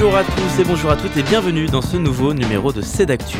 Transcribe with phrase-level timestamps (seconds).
[0.00, 3.38] Bonjour à tous et bonjour à toutes et bienvenue dans ce nouveau numéro de Cédactu.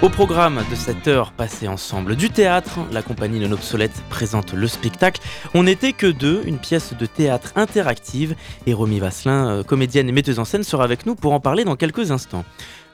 [0.00, 4.66] Au programme de cette heure passée ensemble du théâtre, la compagnie Non Obsolète présente le
[4.68, 5.20] spectacle
[5.52, 8.36] On n'était que deux, une pièce de théâtre interactive
[8.66, 11.64] et Romy Vasselin, euh, comédienne et metteuse en scène, sera avec nous pour en parler
[11.64, 12.46] dans quelques instants.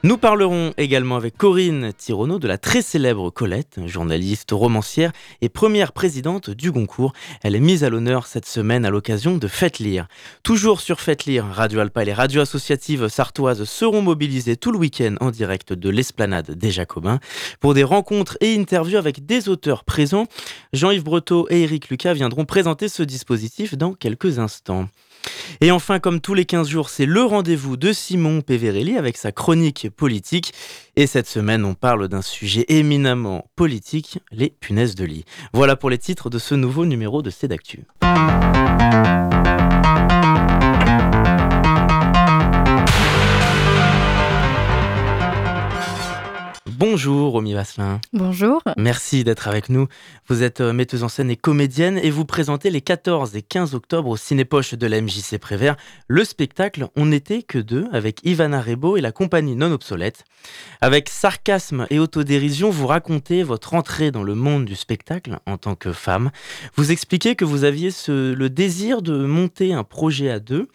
[0.05, 5.93] Nous parlerons également avec Corinne Tirono de la très célèbre Colette, journaliste, romancière et première
[5.93, 7.11] présidente du Goncourt.
[7.41, 10.07] Elle est mise à l'honneur cette semaine à l'occasion de Faites Lire.
[10.43, 14.77] Toujours sur Faites Lire, Radio Alpa et les radios associatives sartoises seront mobilisées tout le
[14.77, 17.19] week-end en direct de l'esplanade des Jacobins
[17.59, 20.27] pour des rencontres et interviews avec des auteurs présents.
[20.71, 24.87] Jean-Yves Breteau et Eric Lucas viendront présenter ce dispositif dans quelques instants.
[25.61, 29.31] Et enfin, comme tous les 15 jours, c'est le rendez-vous de Simon Peverelli avec sa
[29.31, 30.53] chronique politique.
[30.95, 35.25] Et cette semaine, on parle d'un sujet éminemment politique, les punaises de lit.
[35.53, 37.85] Voilà pour les titres de ce nouveau numéro de Cédactu.
[46.77, 48.01] Bonjour Romy Vasselin.
[48.11, 48.61] Bonjour.
[48.75, 49.87] Merci d'être avec nous.
[50.27, 53.75] Vous êtes euh, metteuse en scène et comédienne et vous présentez les 14 et 15
[53.75, 55.77] octobre au Cinépoche de la MJC Prévert
[56.09, 60.25] le spectacle On n'était que deux avec Ivana Rebo et la compagnie non obsolète.
[60.81, 65.75] Avec sarcasme et autodérision, vous racontez votre entrée dans le monde du spectacle en tant
[65.75, 66.29] que femme.
[66.75, 70.67] Vous expliquez que vous aviez le désir de monter un projet à deux,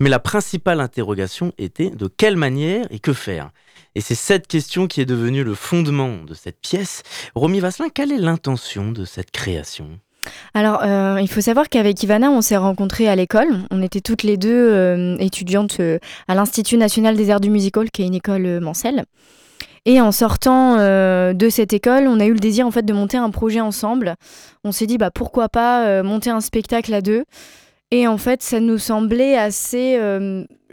[0.00, 3.52] mais la principale interrogation était de quelle manière et que faire?
[3.96, 7.02] Et c'est cette question qui est devenue le fondement de cette pièce.
[7.34, 9.88] Romy Vasselin, quelle est l'intention de cette création?
[10.52, 13.48] Alors, euh, il faut savoir qu'avec Ivana, on s'est rencontrés à l'école.
[13.70, 17.90] On était toutes les deux euh, étudiantes euh, à l'Institut national des arts du musical,
[17.90, 19.06] qui est une école Mancel.
[19.86, 23.16] Et en sortant de cette école, on a eu le désir en fait de monter
[23.16, 24.16] un projet ensemble.
[24.62, 27.24] On s'est dit bah pourquoi pas monter un spectacle à deux.
[27.92, 29.96] Et en fait, ça nous semblait assez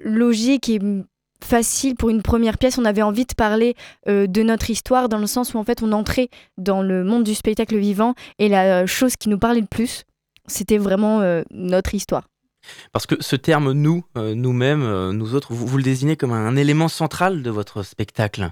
[0.03, 0.80] logique et
[1.44, 2.78] facile pour une première pièce.
[2.78, 3.76] On avait envie de parler
[4.08, 7.24] euh, de notre histoire dans le sens où en fait on entrait dans le monde
[7.24, 10.03] du spectacle vivant et la chose qui nous parlait le plus,
[10.48, 12.24] c'était vraiment euh, notre histoire.
[12.94, 16.88] Parce que ce terme nous, euh, nous-mêmes, nous autres, vous, le désignez comme un, élément
[16.88, 18.52] central de votre spectacle.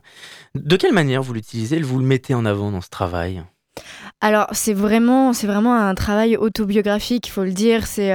[0.53, 3.41] De quelle manière vous l'utilisez, vous le mettez en avant dans ce travail?
[4.19, 7.87] Alors c'est vraiment, c'est vraiment un travail autobiographique, il faut le dire.
[7.87, 8.11] C'est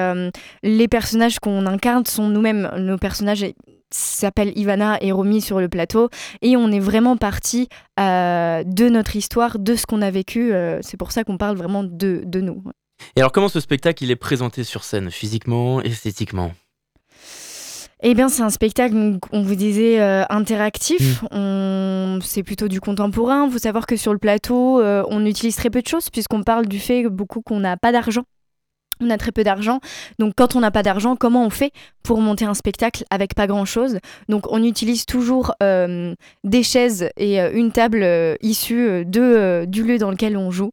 [0.63, 2.71] les personnages qu'on incarne sont nous-mêmes.
[2.77, 3.43] Nos personnages
[3.97, 6.09] s'appelle Ivana et Romy sur le plateau
[6.43, 7.69] et on est vraiment parti
[7.99, 10.53] euh, de notre histoire, de ce qu'on a vécu.
[10.53, 12.63] Euh, c'est pour ça qu'on parle vraiment de, de, nous.
[13.17, 16.53] Et alors comment ce spectacle il est présenté sur scène, physiquement, esthétiquement?
[18.03, 21.23] Eh bien, c'est un spectacle, on vous disait, euh, interactif.
[21.33, 22.21] Mmh.
[22.23, 23.47] C'est plutôt du contemporain.
[23.47, 26.67] Il faut savoir que sur le plateau, on utilise très peu de choses, puisqu'on parle
[26.67, 28.25] du fait beaucoup qu'on n'a pas d'argent
[29.01, 29.81] on a très peu d'argent.
[30.19, 33.47] Donc quand on n'a pas d'argent, comment on fait pour monter un spectacle avec pas
[33.47, 33.99] grand-chose?
[34.29, 36.15] Donc on utilise toujours euh,
[36.45, 40.71] des chaises et euh, une table euh, issue de, du lieu dans lequel on joue.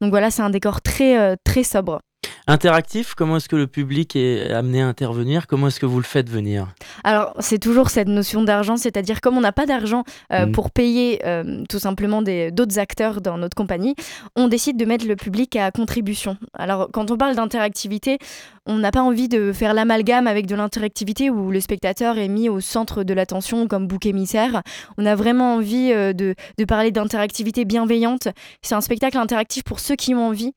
[0.00, 2.00] Donc voilà, c'est un décor très, très sobre.
[2.46, 5.46] Interactif, comment est-ce que le public est amené à intervenir?
[5.46, 6.74] Comment est-ce que vous le faites venir?
[7.02, 10.52] Alors, c'est toujours cette notion d'argent, c'est-à-dire comme on n'a pas d'argent euh, mm.
[10.52, 13.94] pour payer euh, tout simplement d'autres acteurs dans notre compagnie,
[14.36, 16.36] on décide de mettre le public à contribution.
[16.52, 18.18] Alors, quand on parle d'interactivité,
[18.66, 22.50] on n'a pas envie de faire l'amalgame avec de l'interactivité où le spectateur est mis
[22.50, 24.62] au centre de l'attention comme bouc émissaire.
[24.98, 28.28] On a vraiment envie euh, de, de parler d'interactivité bienveillante.
[28.60, 30.52] C'est un spectacle interactif pour ceux qui ont envie.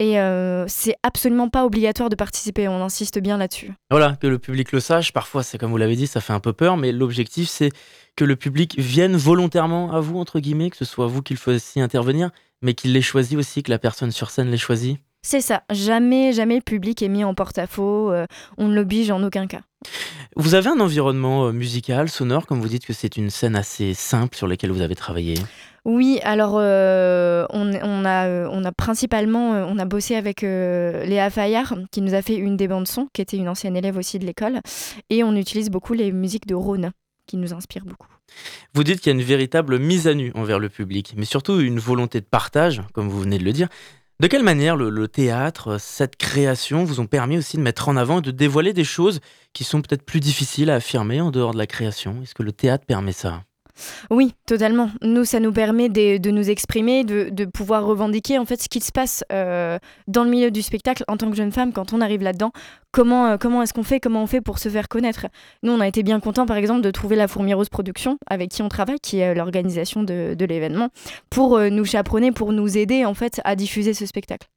[0.00, 3.72] Et euh, c'est absolument pas obligatoire de participer, on insiste bien là-dessus.
[3.90, 5.12] Voilà, que le public le sache.
[5.12, 7.70] Parfois, c'est comme vous l'avez dit, ça fait un peu peur, mais l'objectif, c'est
[8.14, 11.38] que le public vienne volontairement à vous, entre guillemets, que ce soit vous qui le
[11.38, 12.30] fassiez intervenir,
[12.62, 14.98] mais qu'il l'ait choisi aussi, que la personne sur scène l'ait choisi.
[15.22, 18.26] C'est ça, jamais, jamais le public est mis en porte-à-faux, euh,
[18.56, 19.62] on ne l'oblige en aucun cas.
[20.36, 23.94] Vous avez un environnement euh, musical, sonore, comme vous dites que c'est une scène assez
[23.94, 25.34] simple sur laquelle vous avez travaillé?
[25.88, 31.30] Oui, alors euh, on, a, euh, on a principalement euh, on a bossé avec Léa
[31.30, 34.18] Fayard qui nous a fait une des bandes son, qui était une ancienne élève aussi
[34.18, 34.60] de l'école,
[35.08, 36.90] et on utilise beaucoup les musiques de Rhône
[37.26, 38.06] qui nous inspirent beaucoup.
[38.74, 41.58] Vous dites qu'il y a une véritable mise à nu envers le public, mais surtout
[41.58, 43.68] une volonté de partage, comme vous venez de le dire.
[44.20, 48.18] De quelle manière le, théâtre, cette création vous ont permis aussi de mettre en avant
[48.18, 49.20] et de dévoiler des choses
[49.54, 52.20] qui sont peut-être plus difficiles à affirmer en dehors de la création?
[52.22, 53.42] Est-ce que le théâtre permet ça?
[54.10, 54.90] Oui, totalement.
[55.02, 58.92] Nous, ça nous permet de, nous exprimer, de, pouvoir revendiquer en fait ce qui se
[58.92, 62.22] passe euh, dans le milieu du spectacle en tant que jeune femme quand on arrive
[62.22, 62.52] là-dedans.
[62.92, 65.26] Comment, euh, comment est-ce qu'on fait Comment on fait pour se faire connaître?
[65.62, 68.50] Nous, on a été bien contents, par exemple, de trouver la Fourmi Rose Production, avec
[68.50, 70.88] qui on travaille, qui est l'organisation de, l'événement,
[71.30, 74.48] pour euh, nous chaperonner, pour nous aider en fait à diffuser ce spectacle.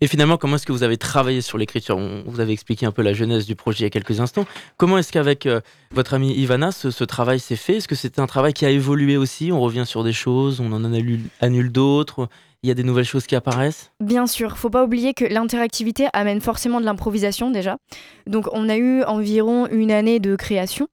[0.00, 1.98] Et finalement, comment est-ce que vous avez travaillé sur l'écriture?
[2.26, 4.46] Vous avez expliqué un peu la genèse du projet il y a quelques instants.
[4.76, 5.60] Comment est-ce qu'avec euh,
[5.92, 7.76] votre amie Ivana, ce, travail s'est fait?
[7.76, 9.52] Est-ce que c'était un travail qui a évolué aussi?
[9.52, 12.28] On revient sur des choses, on en annule, d'autres
[12.62, 13.90] il y a des nouvelles choses qui apparaissent?
[14.00, 17.78] Bien sûr, faut pas oublier que l'interactivité amène forcément de l'improvisation déjà.
[18.26, 20.88] Donc on a eu environ une année de création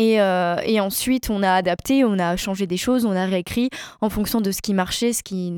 [0.00, 3.68] euh, et, ensuite, on a adapté, on a changé des choses, on a réécrit
[4.00, 5.52] en fonction de ce qui marchait, ce qui,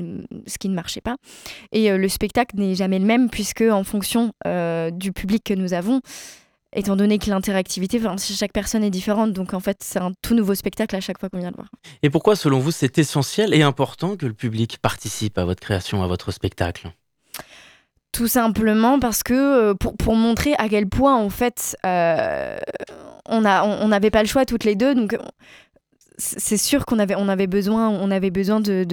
[0.47, 1.15] ce qui ne marchait pas.
[1.71, 5.53] Et euh, le spectacle n'est jamais le même, puisque en fonction euh, du public que
[5.53, 6.01] nous avons,
[6.73, 10.55] étant donné que l'interactivité, chaque personne est différente, donc en fait, c'est un tout nouveau
[10.55, 11.69] spectacle à chaque fois qu'on vient le voir.
[12.03, 16.03] Et pourquoi, selon vous, c'est essentiel et important que le public participe à votre création,
[16.03, 16.91] à votre spectacle?
[18.11, 21.75] Tout simplement parce que pour, pour, montrer à quel point en fait
[23.27, 25.17] on n'avait pas le choix toutes les deux, donc
[26.17, 28.85] c'est sûr qu'on avait, on avait besoin, on avait besoin de,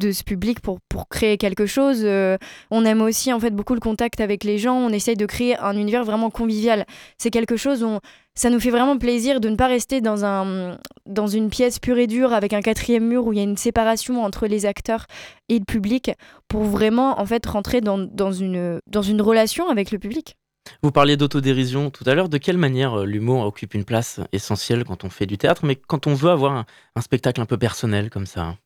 [0.00, 0.78] ce public pour,
[1.10, 2.02] créer quelque chose.
[2.04, 2.38] Euh,
[2.70, 4.74] on aime aussi en fait beaucoup le contact avec les gens.
[4.74, 6.86] On essaye de créer un univers vraiment convivial.
[7.18, 7.98] C'est quelque chose où
[8.34, 11.98] ça nous fait vraiment plaisir de ne pas rester dans, un, dans une pièce pure
[11.98, 15.06] et dure avec un quatrième mur où il y a une séparation entre les acteurs
[15.48, 16.12] et le public
[16.48, 20.36] pour vraiment en fait rentrer dans, une, dans une relation avec le public.
[20.82, 22.28] Vous parliez d'autodérision tout à l'heure.
[22.28, 25.76] De quelle manière euh, l'humour occupe une place essentielle quand on fait du théâtre, mais
[25.76, 26.52] quand on veut avoir
[26.96, 28.56] un, spectacle un peu personnel comme ça?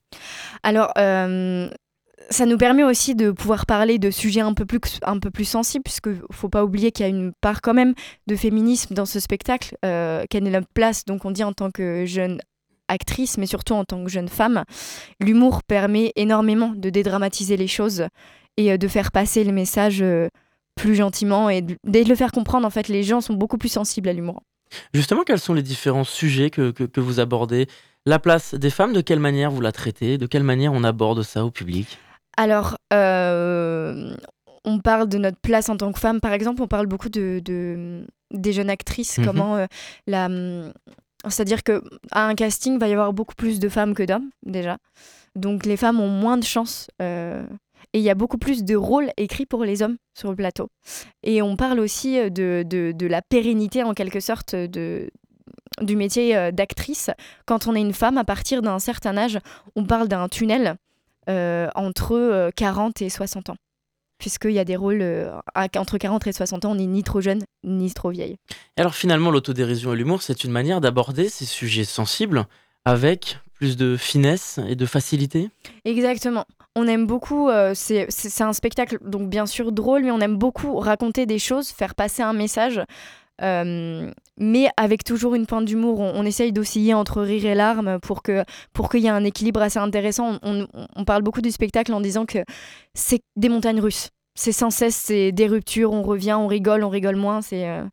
[0.63, 1.69] Alors, euh,
[2.31, 5.45] ça nous permet aussi de pouvoir parler de sujets un peu plus, un peu plus
[5.45, 7.95] sensibles, puisque faut pas oublier qu'il y a une part quand même
[8.27, 11.71] de féminisme dans ce spectacle, euh, quelle est la place, donc on dit en tant
[11.71, 12.41] que jeune
[12.89, 14.65] actrice, mais surtout en tant que jeune femme.
[15.21, 18.07] L'humour permet énormément de dédramatiser les choses
[18.57, 20.05] et de faire passer le message
[20.75, 24.09] plus gentiment et de, le faire comprendre, en fait, les gens sont beaucoup plus sensibles
[24.09, 24.43] à l'humour.
[24.93, 27.67] Justement, quels sont les différents sujets que, que, vous abordez?
[28.07, 30.19] La place des femmes, de quelle manière vous la traitez?
[30.19, 31.99] De quelle manière on aborde ça au public?
[32.37, 34.15] Alors, euh,
[34.65, 37.41] on parle de notre place en tant que femme, par exemple, on parle beaucoup de,
[37.45, 39.25] de des jeunes actrices, mhm.
[39.25, 39.67] comment euh,
[40.07, 40.29] la...
[41.29, 41.81] C'est-à-dire qu'à
[42.13, 44.77] un casting, il va y avoir beaucoup plus de femmes que d'hommes, déjà.
[45.37, 47.45] Donc les femmes ont moins de chances euh,
[47.95, 50.69] et il y a beaucoup plus de rôles écrits pour les hommes sur le plateau.
[51.23, 55.09] Et on parle aussi euh, de, de, la pérennité, en quelque sorte, de,
[55.81, 57.11] du métier euh, d'actrice.
[57.47, 59.39] Quand on est une femme, à partir d'un certain âge,
[59.77, 60.75] on parle d'un tunnel
[61.31, 63.57] euh, entre 40 et 60 ans.
[64.19, 65.05] Puisqu'il y a des rôles
[65.77, 68.37] entre 40 et 60 ans, on n'est ni trop jeune ni trop vieille.
[68.77, 72.47] Et alors finalement, l'autodérision et l'humour, c'est une manière d'aborder ces sujets sensibles
[72.85, 75.51] avec plus de finesse et de facilité?
[75.85, 76.45] Exactement
[76.77, 80.77] on aime beaucoup, euh, c'est un spectacle donc bien sûr drôle, mais on aime beaucoup
[80.79, 82.81] raconter des choses, faire passer un message,
[83.43, 86.01] euh, mais avec toujours une pointe d'humour.
[86.01, 89.63] On, essaye d'osciller entre rire et larmes pour qu'il pour qu'il y ait un équilibre
[89.63, 90.39] assez intéressant.
[90.43, 92.39] On, parle beaucoup du spectacle en disant que
[92.95, 94.11] c'est des montagnes russes.
[94.37, 97.41] C'est sans cesse, c'est des ruptures, on revient, on rigole, on rigole moins.
[97.41, 97.85] C'est euh,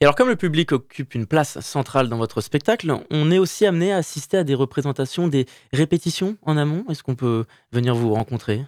[0.00, 3.66] et alors, comme le public occupe une place centrale dans votre spectacle, on est aussi
[3.66, 6.84] amené à assister à des représentations, des répétitions en amont.
[6.88, 8.64] Est-ce qu'on peut venir vous rencontrer?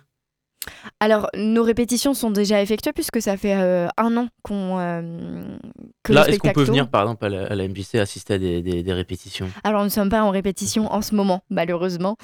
[0.99, 5.57] Alors, nos répétitions sont déjà effectuées puisque ça fait euh, un an qu'on euh,
[6.03, 9.49] que Là, est-ce qu'on peut venir, par exemple, à la, MBC assister à des, répétitions?
[9.65, 12.17] Alors, nous ne sommes pas en répétition en ce moment, malheureusement.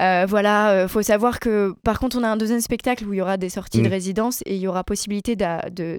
[0.00, 3.18] Euh, voilà, il faut savoir que, par contre, on a un deuxième spectacle où il
[3.18, 3.92] y aura des sorties de mm.
[3.92, 5.98] résidence et il y aura possibilité de, de,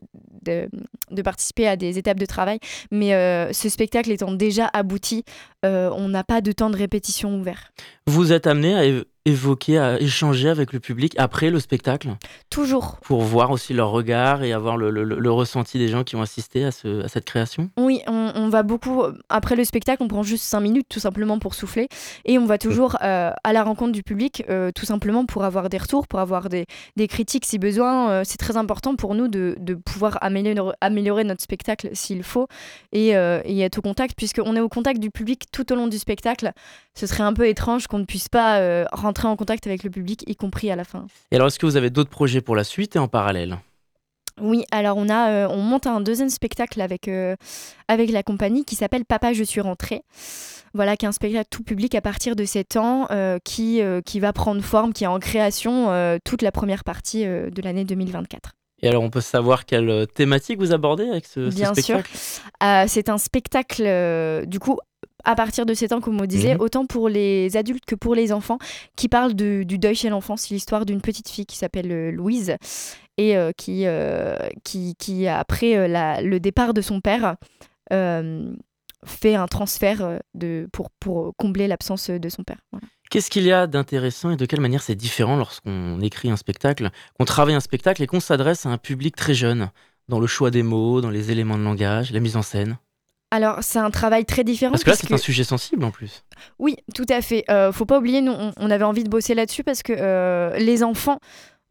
[1.11, 2.59] de, participer à des étapes de travail.
[2.91, 3.11] Mais
[3.53, 5.23] ce spectacle étant déjà abouti,
[5.63, 7.71] on n'a pas de temps de répétition ouvert.
[8.05, 12.09] Vous êtes amené à évoquer, à échanger avec le public après le spectacle?
[12.49, 12.97] Toujours.
[13.01, 16.65] Pour voir aussi leur regard et avoir le, le, ressenti des gens qui ont assisté
[16.65, 17.69] à, ce, à cette création?
[17.77, 19.03] Oui, on, va beaucoup.
[19.29, 21.87] Après le spectacle, on prend juste 5 minutes tout simplement pour souffler.
[22.25, 25.69] Et on va toujours euh, à la rencontre du public, euh, tout simplement pour avoir
[25.69, 26.65] des retours, pour avoir des,
[26.97, 28.09] des critiques si besoin.
[28.09, 32.47] Euh, c'est très important pour nous de, de pouvoir améliorer, améliorer, notre spectacle s'il faut
[32.91, 35.99] et, et être au contact, puisqu'on est au contact du public tout au long du
[35.99, 36.51] spectacle.
[36.95, 39.89] Ce serait un peu étrange qu'on ne puisse pas rentrer entrer en contact avec le
[39.89, 41.05] public, y compris à la fin.
[41.31, 43.57] Et alors, est-ce que vous avez d'autres projets pour la suite et en parallèle?
[44.39, 47.35] Oui, alors on a, euh, on monte un deuxième spectacle avec, euh,
[47.87, 50.03] avec la compagnie qui s'appelle Papa, je suis rentrée.
[50.73, 54.19] Voilà, qui est un spectacle tout public à partir de 7 ans euh, qui, qui
[54.21, 58.51] va prendre forme, qui est en création toute la première partie de l'année 2024.
[58.81, 62.09] Et alors, on peut savoir quelle thématique vous abordez avec ce, Bien spectacle?
[62.09, 62.89] Bien sûr.
[62.89, 64.79] c'est un spectacle, du coup,
[65.23, 66.61] à partir de 7 ans, comme on disait, mhm.
[66.61, 68.57] autant pour les adultes que pour les enfants,
[68.95, 70.37] qui parlent du deuil chez l'enfant.
[70.37, 72.55] C'est l'histoire d'une petite fille qui s'appelle euh, Louise
[73.17, 77.35] et euh, qui, euh, qui, qui, après le départ de son père,
[79.03, 82.59] fait un transfert de, pour, pour combler l'absence de son père.
[83.09, 86.91] Qu'est-ce qu'il y a d'intéressant et de quelle manière c'est différent lorsqu'on écrit un spectacle,
[87.17, 89.69] qu'on travaille un spectacle et qu'on s'adresse à un public très jeune,
[90.07, 92.77] dans le choix des mots, dans les éléments de langage, la mise en scène?
[93.33, 94.71] Alors, c'est un travail très différent.
[94.71, 96.25] Parce que là, c'est un sujet sensible en plus.
[96.59, 97.45] Oui, tout à fait.
[97.49, 100.83] Euh, faut pas oublier, nous, on, avait envie de bosser là-dessus parce que euh, les
[100.83, 101.17] enfants,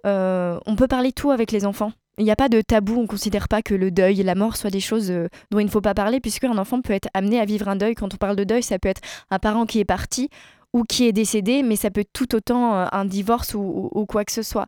[0.07, 1.93] euh, on peut parler tout avec les enfants.
[2.19, 4.35] Il n'y a pas de tabou, on ne considère pas que le deuil et la
[4.35, 6.93] mort soient des choses euh, dont il ne faut pas parler, puisque un enfant peut
[6.93, 7.95] être amené à vivre un deuil.
[7.95, 9.01] Quand on parle de deuil, ça peut être
[9.31, 10.29] un parent qui est parti
[10.73, 14.25] ou qui est décédé, mais ça peut être tout autant euh, un divorce ou, quoi
[14.25, 14.67] que ce soit.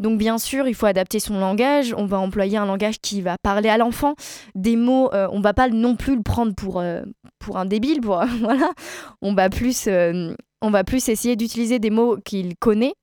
[0.00, 3.36] Donc bien sûr, il faut adapter son langage, on va employer un langage qui va
[3.42, 4.14] parler à l'enfant,
[4.54, 6.82] des mots, on on va pas non plus le prendre pour,
[7.38, 8.70] pour un débile, voilà.
[9.20, 12.94] On va plus, on va plus essayer d'utiliser des mots qu'il connaît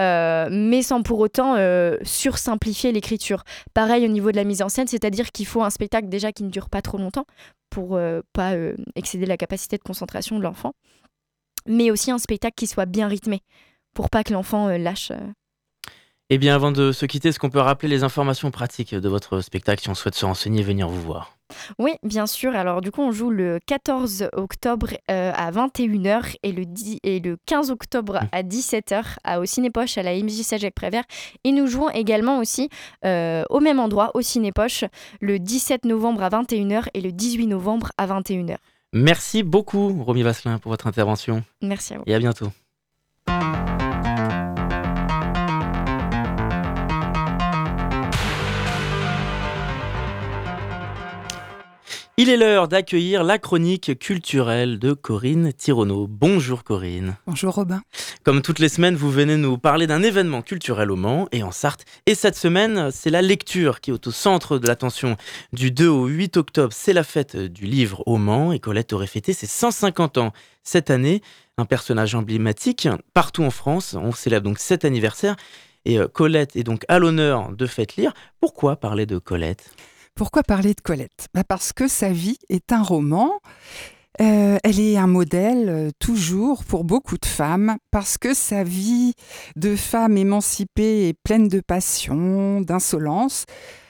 [0.00, 3.44] euh, mais sans pour autant euh, sursimplifier l'écriture.
[3.72, 6.44] Pareil au niveau de la mise en scène, c'est-à-dire qu'il faut un spectacle déjà qui
[6.44, 7.24] ne dure pas trop longtemps
[7.70, 8.52] pour euh, pas
[8.94, 10.74] excéder la capacité de concentration de l'enfant,
[11.66, 13.42] mais aussi un spectacle qui soit bien rythmé
[13.94, 15.12] pour pas que l'enfant lâche.
[16.28, 19.40] Eh bien, avant de se quitter, est-ce qu'on peut rappeler les informations pratiques de votre
[19.42, 21.36] spectacle si on souhaite se renseigner et venir vous voir?
[21.78, 22.56] Oui, bien sûr.
[22.56, 26.64] Alors du coup, on joue le 14 octobre euh, à 21h et le,
[27.04, 31.04] et le 15 octobre à 17h à, au Cinépoche à la MJ Jacques Prévert.
[31.44, 32.70] Et nous jouons également aussi
[33.04, 34.84] euh, au même endroit, au Cinépoche,
[35.20, 38.56] le 17 novembre à 21h et le 18 novembre à 21h.
[38.96, 41.44] Merci beaucoup, Romy Vasselin, pour votre intervention.
[41.60, 42.04] Merci à vous.
[42.06, 42.50] Et à bientôt.
[52.18, 56.06] Il est l'heure d'accueillir la chronique culturelle de Corinne Tironneau.
[56.08, 57.18] Bonjour Corinne.
[57.26, 57.82] Bonjour Robin.
[58.24, 61.52] Comme toutes les semaines, vous venez nous parler d'un événement culturel au Mans et en
[61.52, 61.84] Sarthe.
[62.06, 65.18] Et cette semaine, c'est la lecture qui est au centre de l'attention.
[65.52, 69.06] Du 2 au 8 octobre, c'est la fête du livre au Mans et Colette aurait
[69.06, 70.32] fêté ses 150 ans
[70.62, 71.20] cette année.
[71.58, 73.94] Un personnage emblématique partout en France.
[73.94, 75.36] On célèbre donc cet anniversaire.
[75.84, 78.14] Et euh, Colette est donc à l'honneur de Faites Lire.
[78.40, 79.70] Pourquoi parler de Colette?
[80.16, 81.28] Pourquoi parler de Colette?
[81.34, 83.38] Bah Parce que sa vie est un roman.
[84.22, 89.12] Euh, elle est un modèle euh, toujours pour beaucoup de femmes parce que sa vie
[89.56, 93.44] de femme émancipée est pleine de passion, d'insolence.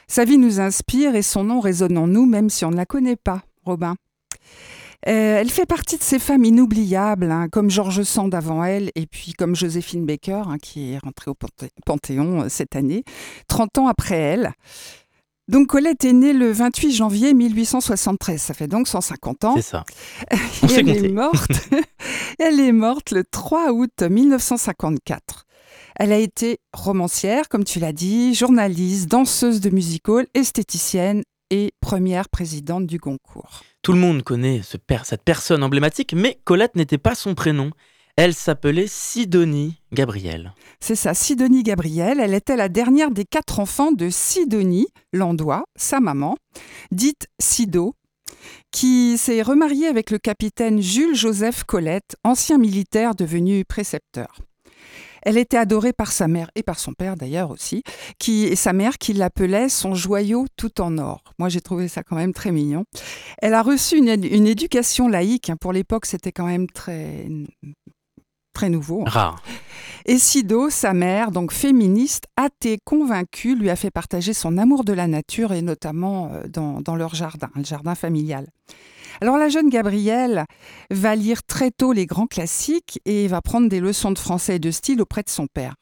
[0.08, 2.86] Sa vie nous inspire et son nom résonne en nous même si on ne la
[2.86, 3.94] connaît pas, Robin.
[5.06, 9.06] Euh, elle fait partie de ces femmes inoubliables, hein, comme George Sand avant elle, et
[9.06, 11.36] puis comme Joséphine Baker, hein, qui est rentrée au
[11.84, 13.04] Panthéon cette année,
[13.46, 14.52] 30 ans après elle.
[15.48, 19.54] Donc Colette est née le 28 janvier 1873, ça fait donc 150 ans.
[19.56, 19.84] C'est ça.
[20.76, 21.68] elle est morte.
[22.40, 25.46] elle est morte le 3 août 1954.
[25.94, 31.72] Elle a été romancière, comme tu l'as dit, journaliste, danseuse de music hall, esthéticienne et
[31.80, 33.62] première présidente du Goncourt.
[33.82, 37.70] Tout le monde connaît cette personne emblématique, mais Colette n'était pas son prénom.
[38.16, 40.54] Elle s'appelait Sidonie Gabrielle.
[40.80, 42.18] C'est ça, Sidonie Gabrielle.
[42.18, 46.38] Elle était la dernière des quatre enfants de Sidonie Landois, sa maman,
[46.90, 47.94] dite Sido,
[48.72, 54.38] qui s'est remariée avec le capitaine Jules Joseph Colette, ancien militaire devenu précepteur.
[55.20, 57.82] Elle était adorée par sa mère et par son père d'ailleurs aussi,
[58.18, 61.22] qui et sa mère qui l'appelait son joyau tout en or.
[61.38, 62.84] Moi j'ai trouvé ça quand même très mignon.
[63.42, 65.50] Elle a reçu une, une éducation laïque.
[65.50, 65.56] Hein.
[65.60, 67.28] Pour l'époque c'était quand même très
[68.56, 69.04] très nouveau.
[69.04, 69.42] Rare.
[70.06, 74.94] Et Sido, sa mère, donc féministe, athée convaincue, lui a fait partager son amour de
[74.94, 78.46] la nature et notamment euh, dans, leur jardin, le jardin familial.
[79.20, 80.46] Alors la jeune Gabrielle
[80.90, 84.58] va lire très tôt les grands classiques et va prendre des leçons de français et
[84.58, 85.74] de style auprès de son père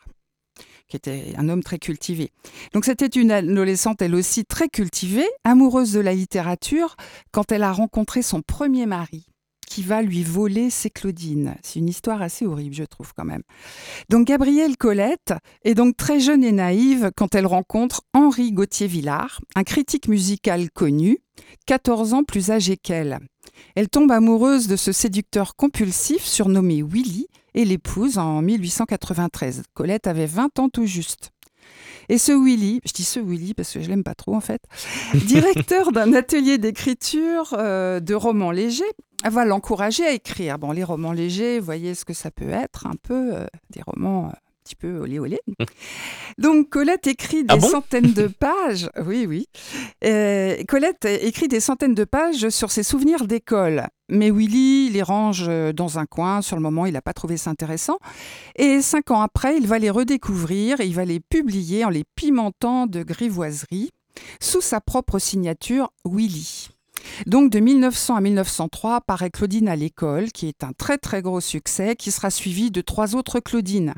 [0.87, 2.31] qui était un homme très cultivé.
[2.75, 6.97] Donc c'était une adolescente elle aussi très cultivée, amoureuse de la littérature,
[7.33, 9.25] quand elle a rencontré son premier mari,
[9.65, 11.57] qui va lui voler ses Claudines.
[11.63, 13.43] C'est une histoire assez horrible, je trouve quand même.
[14.09, 19.65] Donc Gabrielle Colette est donc très jeune et naïve quand elle rencontre Henri Gauthier-Villard, un
[19.65, 21.19] critique musical connu,
[21.67, 23.19] 14 ans plus âgé qu'elle.
[23.77, 29.63] Elle tombe amoureuse de ce séducteur compulsif surnommé Willy et l'épouse en 1893.
[29.75, 31.31] Colette avait 20 ans tout juste.
[32.09, 34.63] Et ce Willy, je dis ce Willy parce que je l'aime pas trop en fait,
[35.15, 38.85] directeur d'un atelier d'écriture euh, de romans légers,
[39.25, 40.59] va l'encourager à écrire.
[40.59, 43.81] Bon, les romans légers, vous voyez ce que ça peut être, un peu euh, des
[43.83, 44.33] romans euh,
[44.65, 45.39] petit peu olé olé.
[46.39, 48.89] Donc Colette écrit ah des centaines de pages.
[49.05, 49.47] Oui, oui.
[50.05, 53.87] Euh, Colette écrit des centaines de pages sur ses souvenirs d'école.
[54.09, 56.43] Mais Willy les range dans un coin.
[56.43, 57.99] Sur le moment, il n'a pas trouvé ça intéressant.
[58.57, 62.05] Et cinq ans après, il va les redécouvrir et il va les publier en les
[62.17, 63.91] pimentant de grivoiserie
[64.41, 66.69] sous sa propre signature Willy.
[67.27, 71.41] Donc de 1900 à 1903 paraît Claudine à l'école, qui est un très très gros
[71.41, 73.95] succès, qui sera suivi de trois autres Claudines.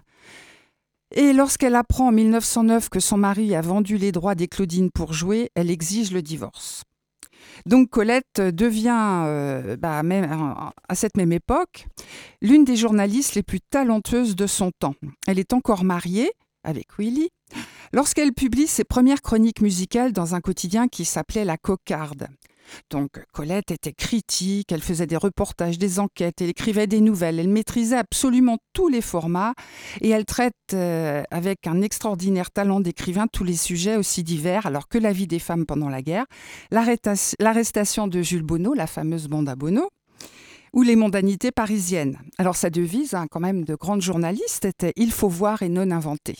[1.16, 5.14] Et lorsqu'elle apprend en 1909 que son mari a vendu les droits des Claudines pour
[5.14, 6.82] jouer, elle exige le divorce.
[7.64, 10.02] Donc Colette devient, euh, bah,
[10.88, 11.86] à cette même époque,
[12.42, 14.94] l'une des journalistes les plus talentueuses de son temps.
[15.26, 16.30] Elle est encore mariée
[16.64, 17.30] avec Willy
[17.94, 22.28] lorsqu'elle publie ses premières chroniques musicales dans un quotidien qui s'appelait La Cocarde.
[22.90, 27.48] Donc Colette était critique, elle faisait des reportages, des enquêtes, elle écrivait des nouvelles, elle
[27.48, 29.54] maîtrisait absolument tous les formats
[30.00, 34.88] et elle traite euh, avec un extraordinaire talent d'écrivain tous les sujets aussi divers, alors
[34.88, 36.26] que la vie des femmes pendant la guerre,
[36.70, 39.90] l'arrestation de Jules Bonneau, la fameuse bande à Bonneau,
[40.72, 42.18] ou les mondanités parisiennes.
[42.38, 45.90] Alors sa devise, hein, quand même de grande journaliste, était Il faut voir et non
[45.90, 46.36] inventer.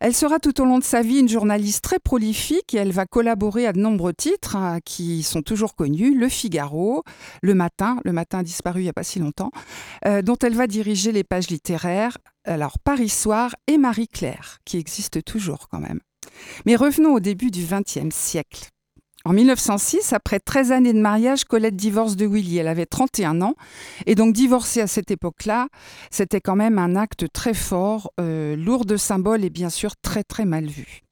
[0.00, 3.04] Elle sera tout au long de sa vie une journaliste très prolifique et elle va
[3.04, 7.02] collaborer à de nombreux titres hein, qui sont toujours connus, Le Figaro,
[7.42, 9.50] Le Matin, Le Matin disparu il n'y a pas si longtemps,
[10.06, 15.20] euh, dont elle va diriger les pages littéraires, alors Paris Soir et Marie-Claire, qui existent
[15.20, 16.00] toujours quand même.
[16.64, 18.68] Mais revenons au début du XXe siècle.
[19.28, 22.56] En 1906, après 13 années de mariage, Colette divorce de Willy.
[22.56, 23.56] Elle avait 31 ans.
[24.06, 25.68] Et donc divorcer à cette époque-là,
[26.10, 30.24] c'était quand même un acte très fort, euh, lourd de symboles et bien sûr très
[30.24, 31.02] très mal vu.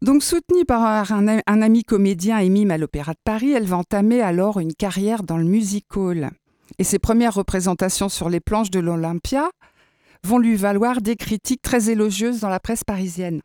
[0.00, 4.22] Donc soutenue par un, ami comédien et mime à l'Opéra de Paris, elle va entamer
[4.22, 6.30] alors une carrière dans le music hall.
[6.78, 9.50] Et ses premières représentations sur les planches de l'Olympia
[10.24, 13.42] vont lui valoir des critiques très élogieuses dans la presse parisienne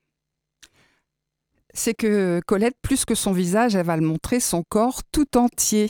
[1.74, 5.90] c'est que Colette, plus que son visage, elle va le montrer son corps tout entier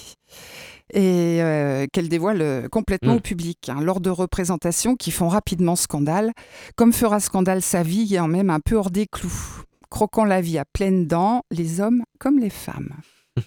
[0.93, 3.17] et euh, qu'elle dévoile euh, complètement mm.
[3.17, 6.31] au public hein, lors de représentations qui font rapidement scandale,
[6.75, 10.57] comme fera scandale sa vie en même un peu hors des clous, croquant la vie
[10.57, 12.93] à pleines dents, les hommes comme les femmes.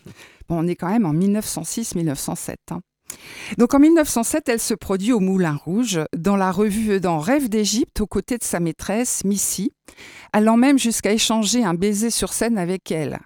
[0.49, 2.57] bon, on est quand même en 1906-1907.
[3.59, 8.01] Donc en 1907, elle se produit au Moulin Rouge dans la revue dans Rêve d'Égypte
[8.01, 9.73] aux côtés de sa maîtresse Missy,
[10.33, 13.21] allant même jusqu'à échanger un baiser sur scène avec elle.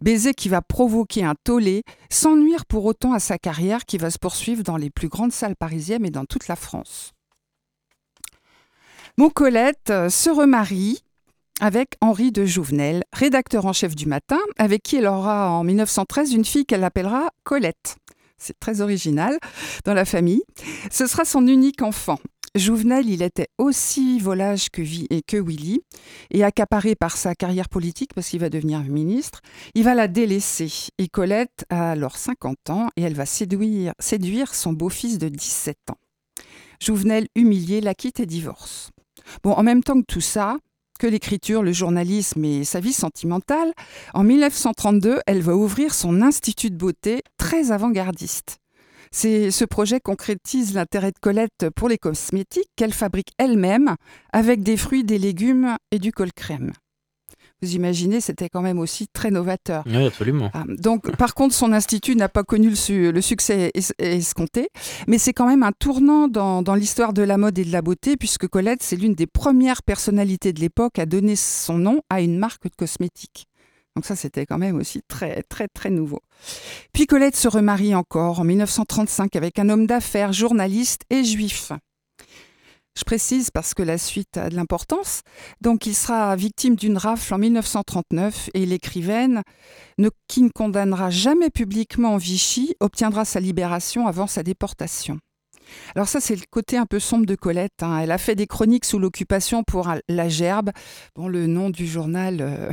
[0.00, 4.10] Baiser qui va provoquer un tollé sans nuire pour autant à sa carrière qui va
[4.10, 7.12] se poursuivre dans les plus grandes salles parisiennes et dans toute la France.
[9.18, 11.02] Mon Colette euh, se remarie
[11.60, 16.34] avec Henri de Jouvenel, rédacteur en chef du matin, avec qui elle aura en 1913
[16.34, 17.96] une fille qu'elle appellera Colette.
[18.38, 19.38] C'est très original
[19.84, 20.42] dans la famille.
[20.90, 22.18] Ce sera son unique enfant.
[22.56, 24.80] Jouvenel, il était aussi volage que,
[25.22, 25.80] que Willy,
[26.30, 29.40] et accaparé par sa carrière politique, parce qu'il va devenir ministre,
[29.74, 30.72] il va la délaisser.
[30.98, 35.76] Et Colette a alors 50 ans, et elle va séduire, séduire son beau-fils de 17
[35.90, 35.98] ans.
[36.80, 38.90] Jouvenel, humilié, la quitte et divorce.
[39.42, 40.56] Bon, en même temps que tout ça,
[40.98, 43.72] que l'écriture, le journalisme et sa vie sentimentale,
[44.14, 48.58] en 1932, elle va ouvrir son institut de beauté très avant-gardiste.
[49.12, 53.96] Ce projet concrétise l'intérêt de Colette pour les cosmétiques qu'elle fabrique elle-même
[54.32, 56.72] avec des fruits, des légumes et du col crème.
[57.62, 59.82] Vous imaginez, c'était quand même aussi très novateur.
[59.86, 60.50] Oui, absolument.
[60.52, 64.68] Ah, donc, par contre, son institut n'a pas connu le, succès escompté,
[65.06, 67.80] mais c'est quand même un tournant dans, dans l'histoire de la mode et de la
[67.80, 72.20] beauté, puisque Colette, c'est l'une des premières personnalités de l'époque à donner son nom à
[72.20, 73.46] une marque de cosmétiques.
[73.96, 76.20] Donc ça, c'était quand même aussi très, très, très nouveau.
[76.92, 81.72] Puis Colette se remarie encore en 1935 avec un homme d'affaires, journaliste et juif.
[82.96, 85.20] Je précise parce que la suite a de l'importance.
[85.60, 89.42] Donc il sera victime d'une rafle en 1939 et l'écrivaine,
[90.28, 95.18] qui ne condamnera jamais publiquement Vichy, obtiendra sa libération avant sa déportation.
[95.94, 97.82] Alors ça, c'est le côté un peu sombre de Colette.
[97.82, 97.98] Hein.
[97.98, 100.70] Elle a fait des chroniques sous l'occupation pour La Gerbe.
[101.14, 102.38] Bon, le nom du journal...
[102.40, 102.70] Euh,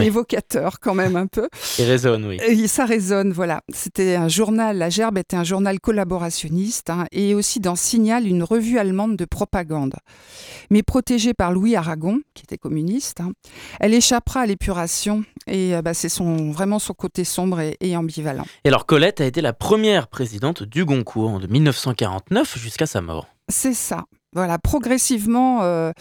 [0.00, 1.48] évocateur quand même un peu.
[1.78, 2.38] Il résonne, oui.
[2.46, 3.62] Et ça résonne, voilà.
[3.72, 8.42] C'était un journal, La Gerbe était un journal collaborationniste hein, et aussi dans Signal, une
[8.42, 9.94] revue allemande de propagande.
[10.70, 13.32] Mais protégée par Louis Aragon, qui était communiste, hein,
[13.80, 17.96] elle échappera à l'épuration et euh, bah, c'est son, vraiment son côté sombre et, et,
[17.96, 18.44] ambivalent.
[18.64, 23.28] Et alors Colette a été la première présidente du Goncourt de 1949 jusqu'à sa mort.
[23.48, 24.04] C'est ça.
[24.36, 25.92] Voilà, progressivement, euh,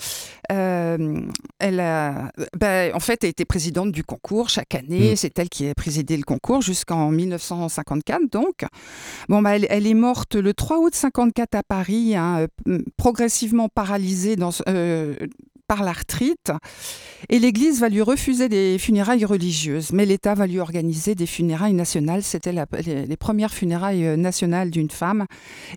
[0.52, 1.22] euh,
[1.60, 5.14] elle a, ben, en fait, a été présidente du concours chaque année.
[5.14, 5.16] Mm.
[5.16, 8.24] C'est elle qui a présidé le concours jusqu'en 1954.
[8.30, 8.66] Donc,
[9.30, 12.48] bon, ben, elle, est morte le 3 août 54 à Paris, hein,
[12.98, 15.16] progressivement paralysée dans, euh,
[15.68, 16.52] par l'arthrite
[17.30, 21.74] et l'Église va lui refuser des funérailles religieuses, mais l'État va lui organiser des funérailles
[21.74, 22.24] nationales.
[22.24, 25.26] C'était les, premières funérailles euh, nationales d'une femme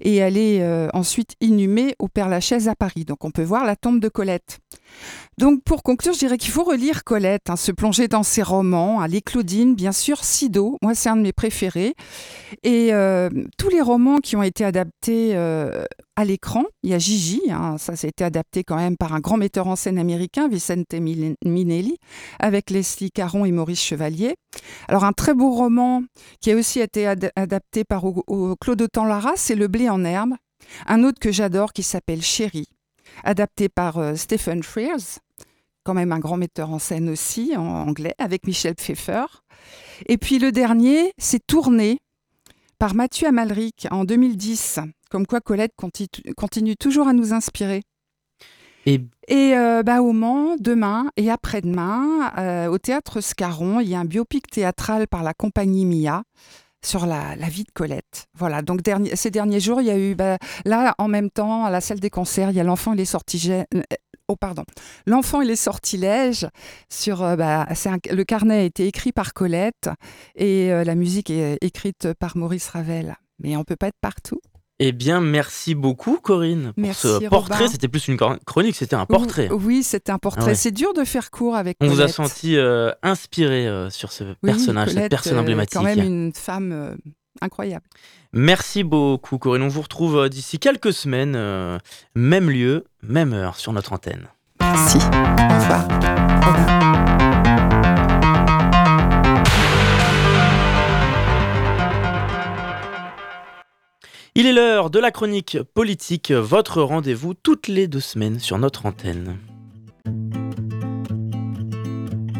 [0.03, 3.05] et elle est euh, ensuite inhumée au Père-Lachaise à Paris.
[3.05, 4.59] Donc on peut voir la tombe de Colette.
[5.38, 9.05] Donc pour conclure, je dirais qu'il faut relire Colette, hein, se plonger dans ses romans,
[9.07, 11.94] les Claudine, bien sûr, Sido, moi c'est un de mes préférés,
[12.64, 15.85] et euh, tous les romans qui ont été adaptés euh,
[16.16, 16.64] à l'écran.
[16.83, 19.68] Il y a Gigi, hein, ça s'est été adapté quand même par un grand metteur
[19.68, 21.98] en scène américain, Vicente Minelli,
[22.40, 24.35] avec Leslie Caron et Maurice Chevalier.
[24.88, 26.03] Alors un très beau roman
[26.40, 28.03] qui a aussi été adapté par
[28.61, 30.35] Claude Autant Lara, c'est Le blé en herbe.
[30.87, 32.68] Un autre que j'adore qui s'appelle Chérie
[33.25, 35.21] adapté par euh, Stephen Frears,
[35.85, 39.25] quand même un grand metteur en scène aussi, en anglais, avec Michel Pfeiffer.
[40.07, 41.99] Et puis le dernier, c'est Tourné,
[42.79, 47.83] par Mathieu Amalric en 2010, comme quoi Colette continue, toujours à nous inspirer.
[48.87, 53.95] Et, et euh, bah, au Mans, demain et après-demain, euh, au théâtre Scarron, il y
[53.95, 56.23] a un biopic théâtral par la compagnie Mia
[56.85, 58.27] sur la, vie de Colette.
[58.35, 58.81] Voilà, donc
[59.14, 62.01] ces derniers jours, il y a eu, bah, là, en même temps, à la salle
[62.01, 63.64] des concerts, il y a l'enfant et les sortilèges.
[63.75, 63.83] Euh,
[64.29, 64.64] oh, pardon.
[65.07, 66.47] L'enfant et les sortilèges.
[66.88, 67.67] Sur, euh, bah,
[68.11, 69.91] le carnet a été écrit par Colette
[70.35, 73.17] et euh, la musique est écrite par Maurice Ravel.
[73.41, 74.41] Mais on peut pas être partout.
[74.81, 77.69] Eh bien, merci beaucoup, Corinne, pour ce portrait.
[77.69, 79.49] C'était plus une chronique, c'était un portrait.
[79.51, 80.55] Oui, c'était un portrait.
[80.55, 81.77] C'est dur de faire court avec.
[81.81, 85.75] On vous a senti euh, inspiré euh, sur ce personnage, cette personne euh, emblématique.
[85.75, 86.97] quand même une femme
[87.41, 87.85] incroyable.
[88.33, 89.62] Merci beaucoup, Corinne.
[89.62, 91.81] On vous retrouve d'ici quelques semaines,
[92.14, 94.29] même lieu, même heure sur notre antenne.
[94.61, 94.99] Merci.
[94.99, 95.88] Au revoir.
[95.88, 96.78] Au revoir.
[104.40, 108.87] Il est l'heure de la chronique politique, votre rendez-vous toutes les deux semaines sur notre
[108.87, 109.37] antenne.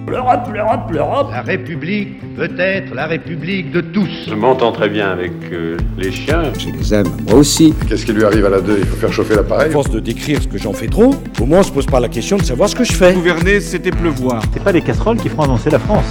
[0.06, 4.28] L'Europe, l'Europe, l'Europe La République peut être la République de tous.
[4.28, 6.52] Je m'entends très bien avec euh, les chiens.
[6.56, 7.74] Je les aime, moi aussi.
[7.88, 8.78] Qu'est-ce qui lui arrive à la deux?
[8.78, 9.70] Il faut faire chauffer l'appareil.
[9.70, 11.98] À force de décrire ce que j'en fais trop, au moins on se pose pas
[11.98, 13.12] la question de savoir ce que je fais.
[13.12, 14.40] Gouverner, c'était pleuvoir.
[14.52, 16.06] C'est pas les casseroles qui feront avancer la France.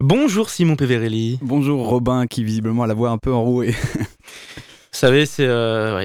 [0.00, 1.38] Bonjour Simon Peverelli.
[1.40, 3.70] Bonjour Robin qui visiblement a la voix un peu enrouée.
[3.72, 6.04] Vous savez, c'est euh,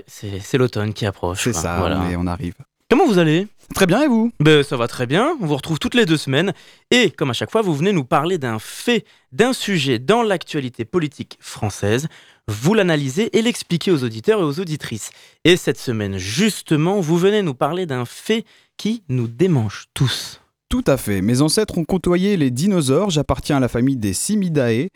[0.54, 1.44] l'automne qui approche.
[1.44, 2.02] C'est ça, voilà.
[2.18, 2.54] on arrive.
[2.90, 3.48] Comment vous allez?
[3.76, 4.32] Très bien et vous?
[4.40, 6.54] Ben, Ça va très bien, on vous retrouve toutes les deux semaines
[6.90, 10.86] et comme à chaque fois vous venez nous parler d'un fait, d'un sujet dans l'actualité
[10.86, 12.08] politique française,
[12.48, 15.12] vous l'analysez et l'expliquez aux auditeurs et aux auditrices.
[15.44, 18.46] Et cette semaine justement vous venez nous parler d'un fait
[18.78, 20.42] qui nous démange tous.
[20.72, 21.22] Tout à fait.
[21.22, 23.10] Mes ancêtres ont côtoyé les dinosaures.
[23.10, 24.88] J'appartiens à la famille des Simidae.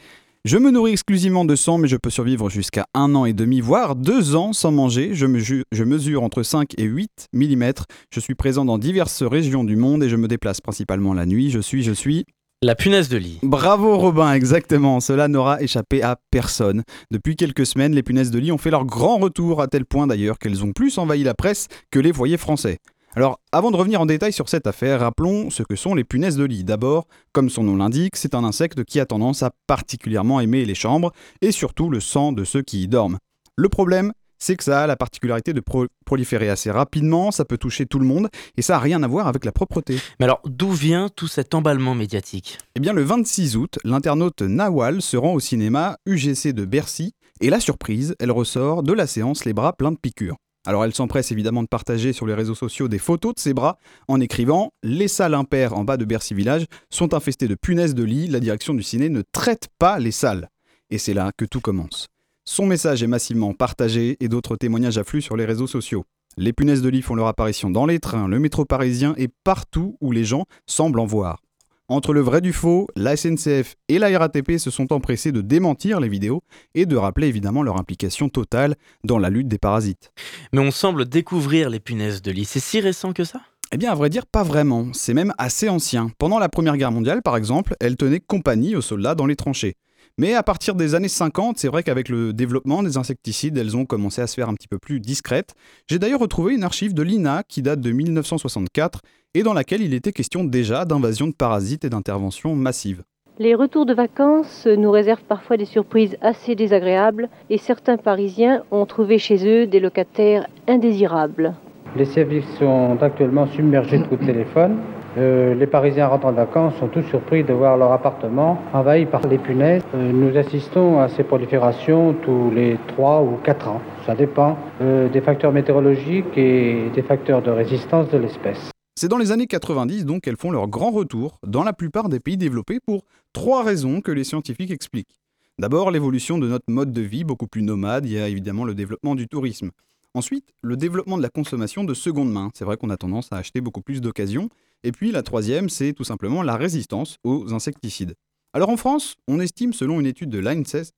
[0.45, 3.59] Je me nourris exclusivement de sang, mais je peux survivre jusqu'à un an et demi,
[3.59, 5.09] voire deux ans sans manger.
[5.13, 5.25] Je,
[5.69, 7.71] je mesure entre 5 et 8 mm.
[8.09, 11.49] Je suis présent dans diverses régions du monde et je me déplace principalement la nuit.
[11.49, 12.23] Je suis, je suis...
[12.61, 13.39] La punaise de lit.
[13.43, 15.01] Bravo Robin, exactement.
[15.01, 16.83] Cela n'aura échappé à personne.
[17.11, 20.07] Depuis quelques semaines, les punaises de lit ont fait leur grand retour, à tel point
[20.07, 22.77] d'ailleurs qu'elles ont plus envahi la presse que les foyers français.
[23.17, 26.35] Alors, avant de revenir en détail sur cette affaire, rappelons ce que sont les punaises
[26.35, 26.65] de lit.
[26.65, 30.75] D'abord, comme son nom l'indique, c'est un insecte qui a tendance à particulièrement aimer les
[30.75, 33.17] chambres et surtout le sang de ceux qui y dorment.
[33.55, 35.63] Le problème, c'est que ça a la particularité de
[36.05, 39.27] proliférer assez rapidement, ça peut toucher tout le monde, et ça n'a rien à voir
[39.27, 39.97] avec la propreté.
[40.19, 42.57] Mais alors, d'où vient tout cet emballement médiatique?
[42.75, 47.49] Eh bien, le 26 août, l'internaute Nawal se rend au cinéma UGC de Bercy, et
[47.49, 50.35] la surprise, elle ressort de la séance les bras pleins de piqûres.
[50.65, 53.77] Alors elle s'empresse évidemment de partager sur les réseaux sociaux des photos de ses bras
[54.07, 58.03] en écrivant Les salles impaires en bas de Bercy Village sont infestées de punaises de
[58.03, 60.49] lit, la direction du ciné ne traite pas les salles.
[60.89, 62.07] Et c'est là que tout commence.
[62.45, 66.05] Son message est massivement partagé et d'autres témoignages affluent sur les réseaux sociaux.
[66.37, 69.97] Les punaises de lit font leur apparition dans les trains, le métro parisien et partout
[70.01, 71.41] où les gens semblent en voir.
[71.87, 75.99] Entre le vrai du faux, la SNCF et la RATP se sont empressés de démentir
[75.99, 76.41] les vidéos
[76.73, 80.11] et de rappeler évidemment leur implication totale dans la lutte des parasites.
[80.51, 82.45] Mais on semble découvrir les punaises de lit.
[82.45, 83.39] C'est si récent que ça?
[83.71, 84.87] Eh bien, à vrai dire, pas vraiment.
[84.93, 86.09] C'est même assez ancien.
[86.17, 89.75] Pendant la Première Guerre mondiale, par exemple, elles tenaient compagnie aux soldats dans les tranchées.
[90.17, 93.85] Mais à partir des années 50, c'est vrai qu'avec le développement des insecticides, elles ont
[93.85, 95.53] commencé à se faire un petit peu plus discrètes.
[95.87, 99.01] J'ai d'ailleurs retrouvé une archive de l'INA qui date de 1964
[99.35, 103.03] et dans laquelle il était question déjà d'invasion de parasites et d'intervention massive.
[103.37, 108.87] Les retours de vacances nous réservent parfois des surprises assez désagréables et certains Parisiens ont
[108.87, 111.53] trouvé chez eux des locataires indésirables.
[111.95, 114.79] Les services sont actuellement submergés de coups de téléphone
[115.17, 119.21] Euh, les Parisiens rentrant de vacances sont tous surpris de voir leur appartement envahi par
[119.27, 119.81] les punaises.
[119.95, 123.81] Euh, nous assistons à ces proliférations tous les 3 ou 4 ans.
[124.05, 128.74] Ça dépend euh, des facteurs météorologiques et des facteurs de résistance de l'espèce.
[128.97, 132.21] C'est dans les années 90 donc qu'elles font leur grand retour dans la plupart des
[132.21, 133.03] pays développés pour
[133.33, 135.19] trois raisons que les scientifiques expliquent.
[135.59, 138.73] D'abord, l'évolution de notre mode de vie beaucoup plus nomade, il y a évidemment le
[138.73, 139.71] développement du tourisme.
[140.13, 142.51] Ensuite, le développement de la consommation de seconde main.
[142.53, 144.47] C'est vrai qu'on a tendance à acheter beaucoup plus d'occasions.
[144.83, 148.15] Et puis la troisième, c'est tout simplement la résistance aux insecticides.
[148.55, 150.93] Alors en France, on estime, selon une étude de l'ANSES,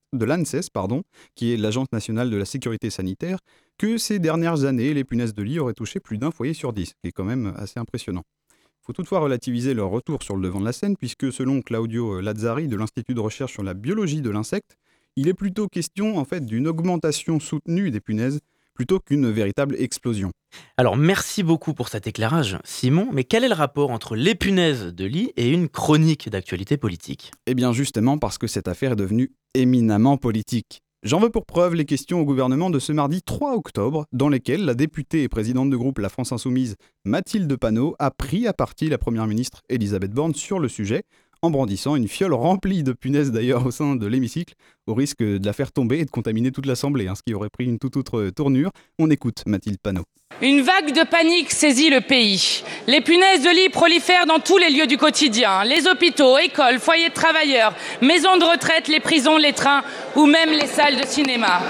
[1.34, 3.40] qui est l'Agence nationale de la sécurité sanitaire,
[3.80, 6.90] que ces dernières années, les punaises de lit auraient touché plus d'un foyer sur dix,
[6.90, 8.22] ce qui est quand même assez impressionnant.
[8.52, 12.22] Il faut toutefois relativiser leur retour sur le devant de la scène, puisque selon Claudio
[12.22, 14.78] Lazzari de l'Institut de recherche sur la biologie de l'insecte,
[15.16, 18.40] il est plutôt question en fait d'une augmentation soutenue des punaises
[18.78, 20.32] plutôt qu'une véritable explosion.
[20.78, 24.94] Alors merci beaucoup pour cet éclairage, Simon, mais quel est le rapport entre les punaises
[24.94, 27.32] de lit et une chronique d'actualité politique?
[27.48, 30.84] Eh bien justement parce que cette affaire est devenue éminemment politique.
[31.02, 34.64] J'en veux pour preuve les questions au gouvernement de ce mardi 3 octobre, dans lesquelles
[34.64, 38.90] la députée et présidente de groupe La France Insoumise, Mathilde Panot, a pris à partie
[38.90, 41.04] la première ministre Elisabeth Borne sur le sujet,
[41.42, 44.56] en brandissant une fiole remplie de punaises d'ailleurs au sein de l'hémicycle,
[44.88, 47.50] au risque de la faire tomber et de contaminer toute l'Assemblée, hein, ce qui aurait
[47.50, 48.72] pris une toute autre tournure.
[48.98, 50.06] On écoute Mathilde Panot.
[50.42, 52.64] Une vague de panique saisit le pays.
[52.86, 55.64] Les punaises de lit prolifèrent dans tous les lieux du quotidien.
[55.64, 59.84] Les hôpitaux, écoles, foyers de travailleurs, maisons de retraite, les prisons, les trains
[60.16, 61.62] ou même les salles de cinéma.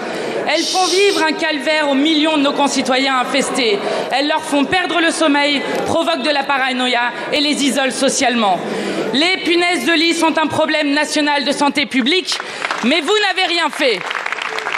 [0.49, 3.77] Elles font vivre un calvaire aux millions de nos concitoyens infestés.
[4.12, 8.60] Elles leur font perdre le sommeil, provoquent de la paranoïa et les isolent socialement.
[9.13, 12.38] Les punaises de lit sont un problème national de santé publique,
[12.84, 14.00] mais vous n'avez rien fait.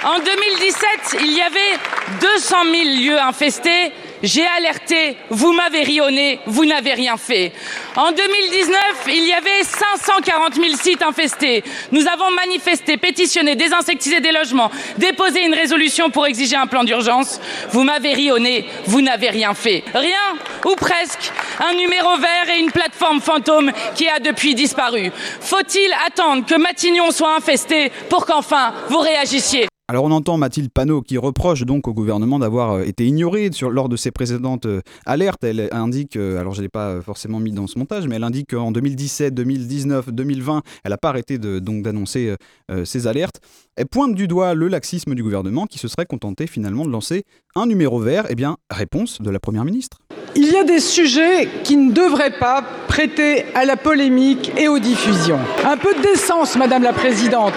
[0.03, 1.77] En 2017, il y avait
[2.21, 3.91] 200 000 lieux infestés.
[4.21, 7.53] J'ai alerté, vous m'avez rionné, vous n'avez rien fait.
[7.95, 8.77] En 2019,
[9.07, 11.63] il y avait 540 000 sites infestés.
[11.91, 17.39] Nous avons manifesté, pétitionné, désinsectisé des logements, déposé une résolution pour exiger un plan d'urgence.
[17.71, 19.83] Vous m'avez rionné, vous n'avez rien fait.
[19.93, 25.11] Rien, ou presque, un numéro vert et une plateforme fantôme qui a depuis disparu.
[25.39, 29.69] Faut-il attendre que Matignon soit infesté pour qu'enfin vous réagissiez?
[29.89, 33.89] Alors on entend Mathilde Panot qui reproche donc au gouvernement d'avoir euh, été ignoré lors
[33.89, 35.43] de ses précédentes euh, alertes.
[35.43, 38.23] Elle indique, euh, alors je ne l'ai pas forcément mis dans ce montage, mais elle
[38.23, 42.35] indique qu'en 2017, 2019, 2020, elle n'a pas arrêté de, donc d'annoncer
[42.83, 43.41] ses alertes.
[43.75, 47.23] Elle pointe du doigt le laxisme du gouvernement qui se serait contenté finalement de lancer
[47.55, 48.25] un numéro vert.
[48.29, 49.97] Eh bien, réponse de la Première ministre.
[50.35, 54.79] Il y a des sujets qui ne devraient pas prêter à la polémique et aux
[54.79, 55.39] diffusions.
[55.65, 57.55] Un peu de décence, Madame la Présidente.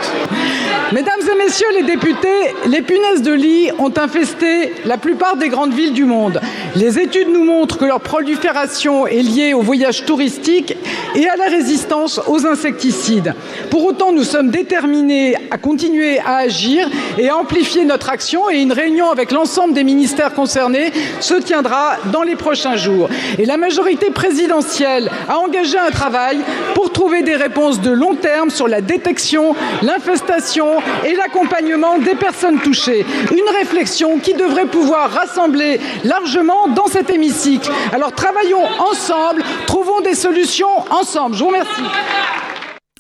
[0.93, 5.73] Mesdames et Messieurs les députés, les punaises de lit ont infesté la plupart des grandes
[5.73, 6.41] villes du monde.
[6.77, 10.77] Les études nous montrent que leur prolifération est liée au voyage touristique
[11.15, 13.35] et à la résistance aux insecticides.
[13.71, 18.61] Pour autant, nous sommes déterminés à continuer à agir et à amplifier notre action et
[18.61, 23.09] une réunion avec l'ensemble des ministères concernés se tiendra dans les prochains jours.
[23.39, 26.39] Et la majorité présidentielle a engagé un travail
[26.75, 30.62] pour trouver des réponses de long terme sur la détection, l'infestation
[31.05, 33.05] et l'accompagnement des personnes touchées.
[33.31, 37.71] Une réflexion qui devrait pouvoir rassembler largement dans cet hémicycle.
[37.93, 41.35] Alors travaillons ensemble, trouvons des solutions ensemble.
[41.35, 41.83] Je vous remercie.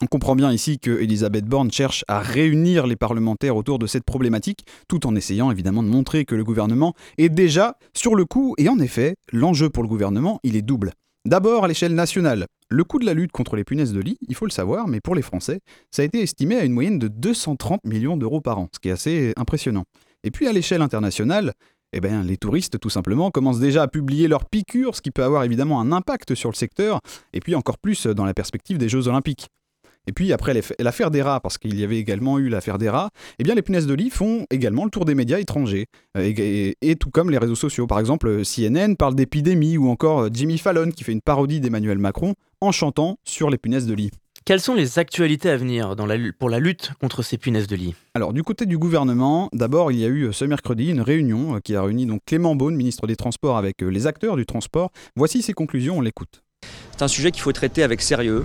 [0.02, 4.02] On comprend bien ici que Elisabeth Borne cherche à réunir les parlementaires autour de cette
[4.02, 8.56] problématique, tout en essayant évidemment de montrer que le gouvernement est déjà sur le coup,
[8.58, 10.92] et en effet, l'enjeu pour le gouvernement, il est double.
[11.24, 12.46] D'abord à l'échelle nationale.
[12.68, 15.00] Le coût de la lutte contre les punaises de lit, il faut le savoir, mais
[15.00, 15.60] pour les Français,
[15.92, 18.88] ça a été estimé à une moyenne de 230 millions d'euros par an, ce qui
[18.88, 19.84] est assez impressionnant.
[20.24, 21.52] Et puis à l'échelle internationale,
[21.92, 25.22] eh bien, les touristes, tout simplement, commencent déjà à publier leurs piqûres, ce qui peut
[25.22, 27.00] avoir évidemment un impact sur le secteur,
[27.32, 29.48] et puis encore plus dans la perspective des Jeux Olympiques.
[30.08, 33.10] Et puis après l'affaire des rats, parce qu'il y avait également eu l'affaire des rats,
[33.38, 35.86] eh bien les punaises de lit font également le tour des médias étrangers,
[36.16, 36.32] euh,
[36.80, 37.86] et, tout comme les réseaux sociaux.
[37.86, 41.98] Par exemple, CNN parle d'épidémie, ou encore euh, Jimmy Fallon qui fait une parodie d'Emmanuel
[41.98, 44.10] Macron en chantant sur les punaises de lit.
[44.44, 47.76] Quelles sont les actualités à venir dans la, pour la lutte contre ces punaises de
[47.76, 47.94] lit?
[48.14, 51.60] Alors du côté du gouvernement, d'abord il y a eu euh, ce mercredi une réunion
[51.60, 54.90] qui a réuni donc Clément Beaune, ministre des Transports, avec les acteurs du transport.
[55.14, 56.42] Voici ses conclusions, on l'écoute.
[56.92, 58.44] C'est un sujet qu'il faut traiter avec sérieux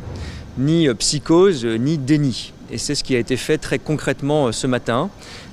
[0.57, 2.53] ni euh, psychose, euh, ni déni.
[2.71, 5.09] Et c'est ce qui a été fait très concrètement euh, ce matin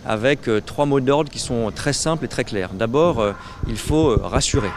[0.07, 2.75] avec trois mots d'ordre qui sont très simples et très clairs.
[2.75, 3.25] D'abord,
[3.67, 4.69] il faut rassurer.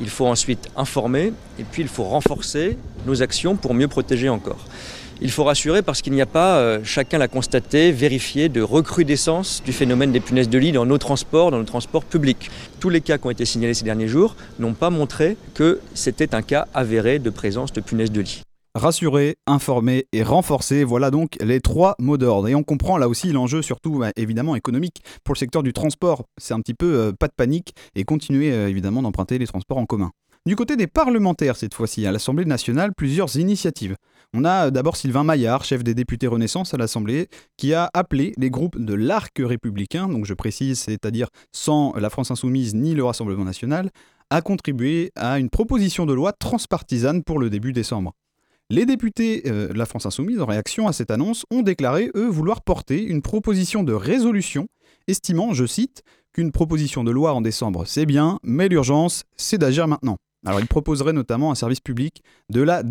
[0.00, 4.58] il faut ensuite informer et puis il faut renforcer nos actions pour mieux protéger encore.
[5.20, 9.62] Il faut rassurer parce qu'il n'y a pas, euh, chacun l'a constaté, vérifié, de recrudescence
[9.64, 12.50] du phénomène des punaises de lit dans nos transports, dans nos transports publics.
[12.78, 16.36] Tous les cas qui ont été signalés ces derniers jours n'ont pas montré que c'était
[16.36, 18.42] un cas avéré de présence de punaises de lit.
[18.76, 22.46] Rassurer, informer et renforcer, voilà donc les trois mots d'ordre.
[22.46, 26.22] Et on comprend là aussi l'enjeu, surtout bah, évidemment économique, pour le secteur du transport.
[26.40, 29.78] C'est un petit peu euh, pas de panique et continuer euh, évidemment d'emprunter les transports
[29.78, 30.12] en commun.
[30.46, 33.96] Du côté des parlementaires cette fois-ci, à l'Assemblée nationale, plusieurs initiatives.
[34.34, 38.32] On a euh, d'abord Sylvain Maillard, chef des députés Renaissance à l'Assemblée, qui a appelé
[38.36, 43.04] les groupes de l'arc républicain, donc je précise, c'est-à-dire sans la France insoumise ni le
[43.04, 43.90] Rassemblement national,
[44.30, 48.12] à contribuer à une proposition de loi transpartisane pour le début décembre.
[48.70, 52.28] Les députés euh, de la France insoumise, en réaction à cette annonce, ont déclaré, eux,
[52.28, 54.68] vouloir porter une proposition de résolution,
[55.06, 56.02] estimant, je cite,
[56.34, 60.18] qu'une proposition de loi en décembre, c'est bien, mais l'urgence, c'est d'agir maintenant.
[60.46, 62.82] Alors, il proposerait notamment un service public de la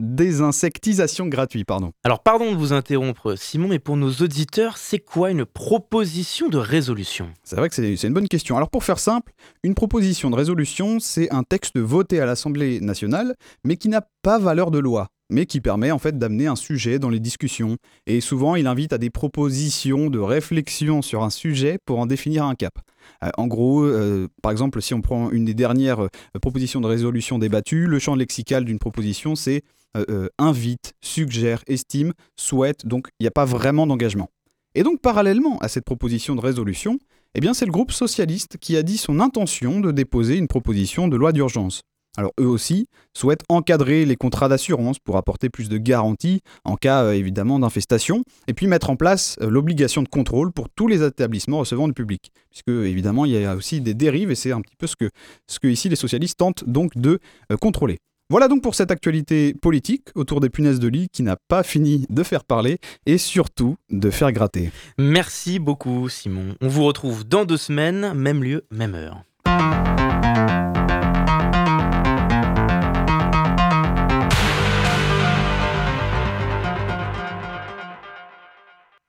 [0.00, 1.66] désinsectisation gratuite.
[1.66, 1.90] Pardon.
[2.04, 6.58] Alors, pardon de vous interrompre, Simon, mais pour nos auditeurs, c'est quoi une proposition de
[6.58, 7.28] résolution?
[7.42, 8.56] C'est vrai que c'est une bonne question.
[8.56, 9.32] Alors, pour faire simple,
[9.64, 14.38] une proposition de résolution, c'est un texte voté à l'Assemblée nationale, mais qui n'a pas
[14.38, 17.76] valeur de loi mais qui permet en fait d'amener un sujet dans les discussions.
[18.06, 22.44] Et souvent, il invite à des propositions de réflexion sur un sujet pour en définir
[22.44, 22.78] un cap.
[23.22, 26.08] Euh, en gros, euh, par exemple, si on prend une des dernières euh,
[26.40, 29.62] propositions de résolution débattues, le champ lexical d'une proposition, c'est
[30.36, 34.28] invite, suggère, estime, souhaite, donc il n'y a pas vraiment d'engagement.
[34.74, 36.98] Et donc, parallèlement à cette proposition de résolution,
[37.34, 41.16] eh c'est le groupe socialiste qui a dit son intention de déposer une proposition de
[41.16, 41.80] loi d'urgence.
[42.16, 47.04] Alors eux aussi souhaitent encadrer les contrats d'assurance pour apporter plus de garanties en cas
[47.04, 51.02] euh, évidemment d'infestation, et puis mettre en place euh, l'obligation de contrôle pour tous les
[51.02, 54.60] établissements recevant du public, puisque évidemment il y a aussi des dérives et c'est un
[54.60, 57.18] petit peu ce que, ici les socialistes tentent donc de
[57.52, 57.98] euh, contrôler.
[58.28, 62.06] Voilà donc pour cette actualité politique autour des punaises de lit qui n'a pas fini
[62.10, 64.72] de faire parler et surtout de faire gratter.
[64.98, 66.56] Merci beaucoup Simon.
[66.60, 69.22] On vous retrouve dans deux semaines, même lieu, même heure.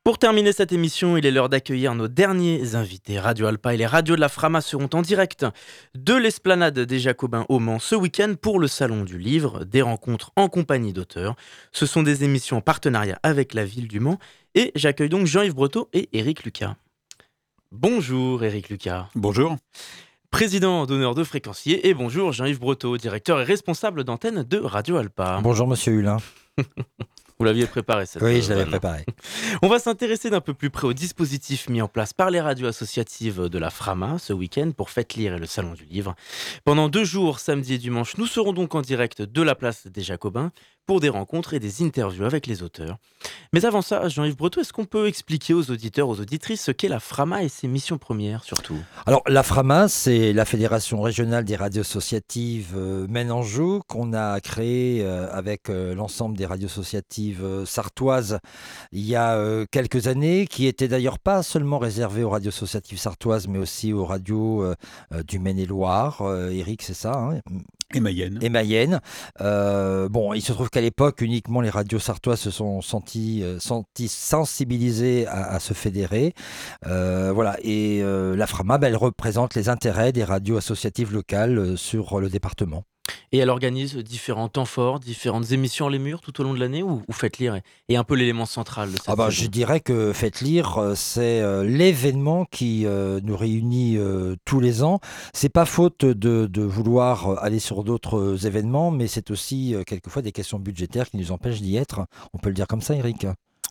[0.08, 3.20] Pour terminer cette émission, il est l'heure d'accueillir nos derniers invités.
[3.20, 5.46] Radio Alpa et les radios de la Frama seront en direct
[5.96, 10.32] de l'esplanade des Jacobins au Mans ce week-end pour le Salon du Livre, des rencontres
[10.38, 11.36] en compagnie d'auteurs.
[11.74, 14.18] Ce sont des émissions en partenariat avec la ville du Mans
[14.56, 16.78] et j'accueille donc Jean-Yves Breteau et Éric Lucas.
[17.74, 19.10] Bonjour Éric Lucas.
[19.14, 19.58] Bonjour.
[20.32, 25.42] Président d'honneur de Fréquencier et bonjour Jean-Yves Breteau, directeur et responsable d'antenne de Radio Alpa.
[25.44, 26.20] Bonjour Monsieur Hulin.
[27.40, 29.06] Vous l'aviez préparé, cette Oui, je l'avais préparé.
[29.62, 32.68] On va s'intéresser d'un peu plus près au dispositif mis en place par les radios
[32.68, 36.16] associatives de la Frama ce week-end pour Faites Lire et le Salon du Livre.
[36.64, 40.02] Pendant deux jours, samedi et dimanche, nous serons donc en direct de la place des
[40.02, 40.52] Jacobins
[40.88, 42.98] pour des rencontres et des interviews avec les auteurs.
[43.54, 46.88] Mais avant ça, Jean-Yves Breton, est-ce qu'on peut expliquer aux auditeurs, aux auditrices ce qu'est
[46.88, 48.78] la FRAMA et ses missions premières surtout?
[49.06, 55.02] Alors la FRAMA, c'est la Fédération régionale des radios associatives euh, Maine-Anjou qu'on a créée
[55.04, 58.40] euh, avec euh, l'ensemble des radios associatives sartoises
[58.94, 63.48] il y a quelques années, qui était d'ailleurs pas seulement réservée aux radios associatives sartoises,
[63.48, 64.66] mais aussi aux radios
[65.28, 66.22] du Maine-et-Loire.
[66.52, 67.42] Eric, c'est ça hein?
[67.94, 68.40] Et Mayenne.
[68.42, 69.00] Et Mayenne.
[69.40, 75.28] bon, il se trouve qu'à l'époque, uniquement les radios sartoises se sont sentis, euh, sensibilisées
[75.28, 76.34] à, se fédérer.
[76.86, 77.58] Euh, voilà.
[77.62, 82.84] Et euh, la FRAMA, elle représente les intérêts des radios associatives locales sur le département.
[83.32, 86.84] Et elle organise différents temps forts, différentes émissions les murs tout au long de l'année
[86.84, 87.60] ou, Faites Lire
[87.90, 90.96] est, un peu l'élément central de cette ah bah, Je dirais que Faites Lire, euh,
[90.96, 93.98] c'est euh, l'événement qui euh, nous réunit
[94.46, 95.00] tous les ans.
[95.34, 100.32] C'est pas faute de, de vouloir aller sur d'autres événements, mais c'est aussi quelquefois des
[100.32, 102.06] questions budgétaires qui nous empêchent d'y être.
[102.34, 103.28] On peut le dire comme ça, Eric?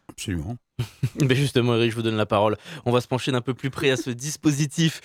[0.08, 0.56] Absolument.
[1.22, 2.56] Mais justement, Eric, je vous donne la parole.
[2.84, 5.00] On va se pencher d'un peu plus près à ce dispositif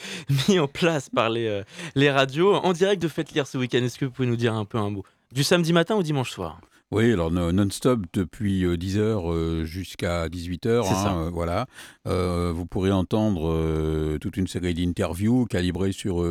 [0.48, 1.64] mis en place par les, euh,
[1.96, 2.56] les radios.
[2.56, 4.78] En direct de Faites Lire ce week-end, est-ce que vous pouvez nous dire un peu
[4.78, 5.04] un mot?
[5.32, 6.60] Du samedi matin au dimanche soir?
[6.92, 10.86] Oui, alors non-stop depuis 10h euh, euh, jusqu'à 18h.
[10.88, 11.66] Hein, voilà.
[12.06, 16.26] vous pourrez entendre toute une série d'interviews calibrées sur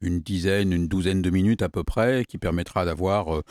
[0.00, 3.42] une dizaine, une douzaine de minutes à peu près, qui permettra d'avoir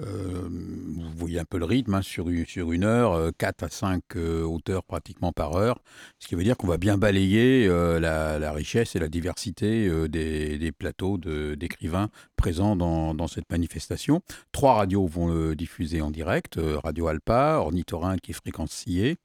[0.00, 3.70] euh, vous voyez un peu le rythme, hein, sur, sur une heure, 4 euh, à
[3.70, 5.78] 5 euh, auteurs pratiquement par heure,
[6.18, 10.72] ce qui veut dire qu'on va bien balayer la, richesse et la diversité des, des,
[10.72, 12.08] plateaux d'écrivains
[12.52, 14.20] dans, cette manifestation.
[14.52, 19.16] Trois radios vont le diffuser en direct Radio Alpa, Ornithorynque et Fréquence Sillée.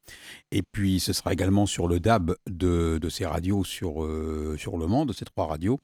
[0.52, 4.08] Et puis ce sera également sur le DAB de, ces radios sur,
[4.58, 5.80] sur Le Mans, de ces trois radios.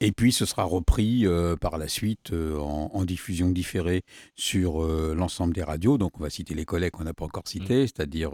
[0.00, 1.26] Et puis ce sera repris
[1.60, 4.02] par la suite en, en, diffusion différée
[4.36, 5.98] sur l'ensemble des radios.
[5.98, 7.86] Donc on va citer les collègues qu'on n'a pas encore cités, mmh.
[7.86, 8.30] c'est-à-dire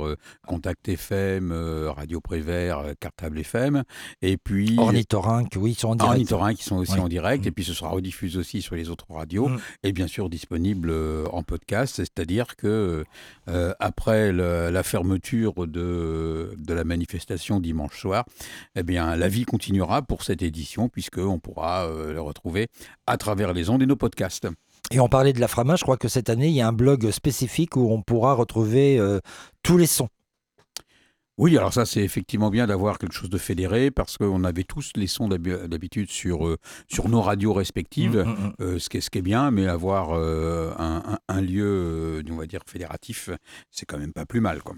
[0.47, 3.85] Contact FM, Radio Prévert, Cartable FM.
[4.23, 4.77] Et puis.
[4.79, 6.13] Ornithorynque, oui, ils sont en direct.
[6.13, 7.47] Ornithorynque, qui sont aussi en direct.
[7.47, 9.49] Et puis ce sera rediffusé aussi sur les autres radios.
[9.49, 9.61] Mm.
[9.83, 11.97] Et bien sûr disponible euh, en podcast.
[11.97, 13.05] C'est-à-dire que
[13.49, 18.25] euh, après la fermeture de, de la manifestation dimanche soir,
[18.77, 22.69] eh bien, la vie continuera pour cette édition, puisqu'on pourra euh, le retrouver
[23.07, 24.49] à travers les ondes et nos podcasts.
[24.91, 26.73] Et on parlait de la Frama, je crois que cette année, il y a un
[26.73, 29.01] blog spécifique où on pourra retrouver
[29.63, 30.09] tous les sons
[31.37, 34.93] oui, alors ça c'est effectivement bien d'avoir quelque chose de fédéré parce qu'on avait tous
[34.95, 38.53] les sons d'habitude sur, euh, sur nos radios respectives, mmh, mmh, mmh.
[38.61, 42.37] Euh, ce, qui est, ce qui est bien, mais avoir euh, un, un, lieu, on
[42.37, 43.31] va dire, fédératif,
[43.73, 44.63] c'est quand même pas plus mal.
[44.63, 44.77] Quoi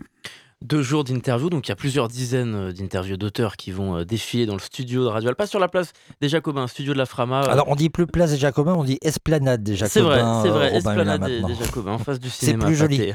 [0.64, 1.50] deux jours d'interviews.
[1.50, 4.60] Donc il y a plusieurs dizaines euh, d'interviews d'auteurs qui vont euh, défiler dans le
[4.60, 7.42] studio de Radio Alpa sur la place des Jacobins, studio de la Frama.
[7.42, 7.50] Euh.
[7.50, 9.92] Alors on dit plus place des Jacobins, on dit esplanade des Jacobins.
[9.92, 12.66] C'est vrai, c'est vrai, esplanade des, Jacobins en face du cinéma.
[12.66, 13.12] C'est plus joli.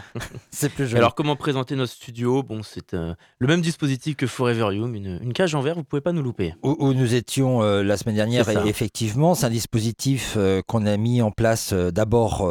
[0.52, 1.00] c'est plus joli.
[1.00, 2.44] Alors comment présenter notre studio?
[2.44, 6.12] Bon, c'est le même dispositif que Forever Young, une, cage en verre, vous pouvez pas
[6.12, 6.54] nous louper.
[6.64, 10.38] Où, nous étions la semaine dernière, et effectivement, c'est un dispositif
[10.68, 12.50] qu'on a mis en place d'abord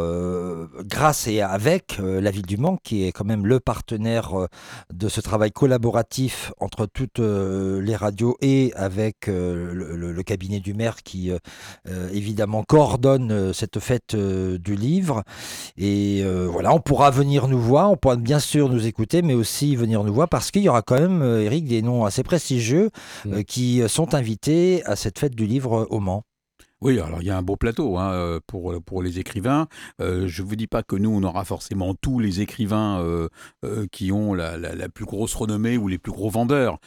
[0.85, 4.49] grâce et avec la ville du Mans, qui est quand même le partenaire
[4.93, 10.75] de ce travail collaboratif entre toutes euh, les radios et avec euh, le, cabinet du
[10.75, 15.25] maire qui euh, évidemment coordonne cette fête du livre.
[15.79, 19.75] Et voilà, on pourra venir nous voir, on pourra bien sûr nous écouter, mais aussi
[19.77, 22.91] venir nous voir parce qu'il y aura quand même, Eric, des noms assez prestigieux
[23.25, 23.43] mmh.
[23.45, 26.23] qui sont invités à cette fête du livre au Mans.
[26.83, 29.67] Oui, alors il y a un beau plateau hein, euh, pour, pour les écrivains.
[30.01, 33.29] Euh, je ne vous dis pas que nous, on aura forcément tous les écrivains euh,
[33.93, 36.79] qui ont la, la, plus grosse renommée ou les plus gros vendeurs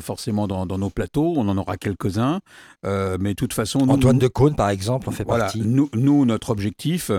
[0.00, 1.34] forcément dans, dans, nos plateaux.
[1.36, 2.40] On en aura quelques-uns.
[2.84, 3.88] mais de toute façon...
[3.88, 5.60] Antoine de Caunes, par exemple, en fait voilà, partie.
[5.60, 7.10] Nous, nous, notre objectif,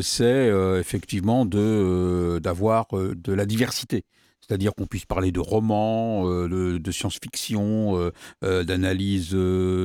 [0.00, 4.04] c'est effectivement d'avoir de la diversité
[4.50, 8.10] c'est-à-dire qu'on puisse parler de romans, euh, de, science-fiction, euh,
[8.42, 9.36] euh, d'analyse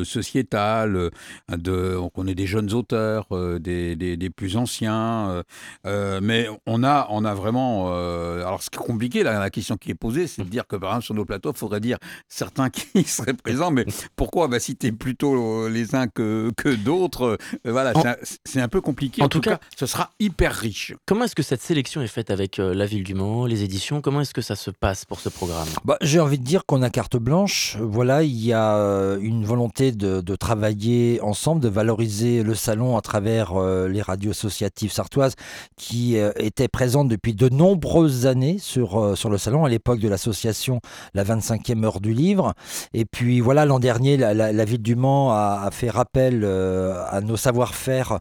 [0.03, 1.11] sociétale,
[1.55, 3.27] de, qu'on ait des jeunes auteurs,
[3.59, 5.43] des, des, plus anciens,
[5.85, 7.93] mais on a, on a vraiment...
[7.93, 10.75] alors ce qui est compliqué, là, la question qui est posée, c'est de dire que
[10.75, 11.97] par exemple sur nos plateaux, il faudrait dire
[12.27, 13.85] certains qui seraient présents, mais
[14.15, 17.93] pourquoi va citer plutôt les uns que, que d'autres Voilà,
[18.45, 19.21] c'est un, peu compliqué.
[19.21, 20.93] En, tout, cas, cas, ce sera hyper riche.
[21.05, 24.01] Comment est-ce que cette sélection est faite avec la Ville du Mans, les éditions?
[24.01, 25.67] Comment est-ce que ça se passe pour ce programme?
[25.83, 27.77] Bah, J'ai envie de dire qu'on a carte blanche.
[27.81, 33.01] Voilà, il y a euh, une volonté de, travailler ensemble, de valoriser le salon à
[33.01, 35.35] travers euh, les radios associatives sartoises
[35.77, 40.07] qui euh, étaient présentes depuis de nombreuses années sur, sur le salon, à l'époque de
[40.07, 40.81] l'association
[41.13, 42.53] La 25e heure du livre.
[42.93, 48.19] Et puis voilà, l'an dernier, la, ville du Mans a, fait rappel à nos savoir-faire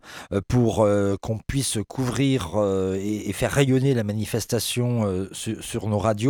[0.48, 0.86] pour
[1.20, 2.52] qu'on puisse couvrir
[2.96, 6.23] et, faire rayonner la manifestation sur nos radios.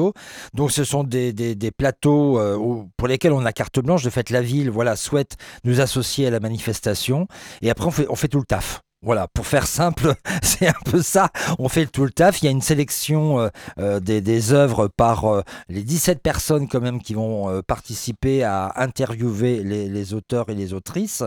[0.55, 4.03] Donc ce sont des, plateaux euh, pour lesquels on a carte blanche.
[4.03, 7.27] De fait, la ville voilà, souhaite nous associer à la manifestation.
[7.63, 8.84] Et après, on fait, on fait tout le taf.
[9.05, 11.31] Voilà, pour faire simple, c'est un peu ça.
[11.59, 12.41] On fait tout le taf.
[12.41, 13.49] Il y a une sélection euh,
[13.79, 20.15] euh, des, œuvres par les 17 personnes quand même qui vont participer à interviewer les,
[20.15, 21.23] auteurs et les autrices.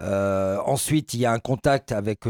[0.00, 2.26] ensuite, il y a un contact avec,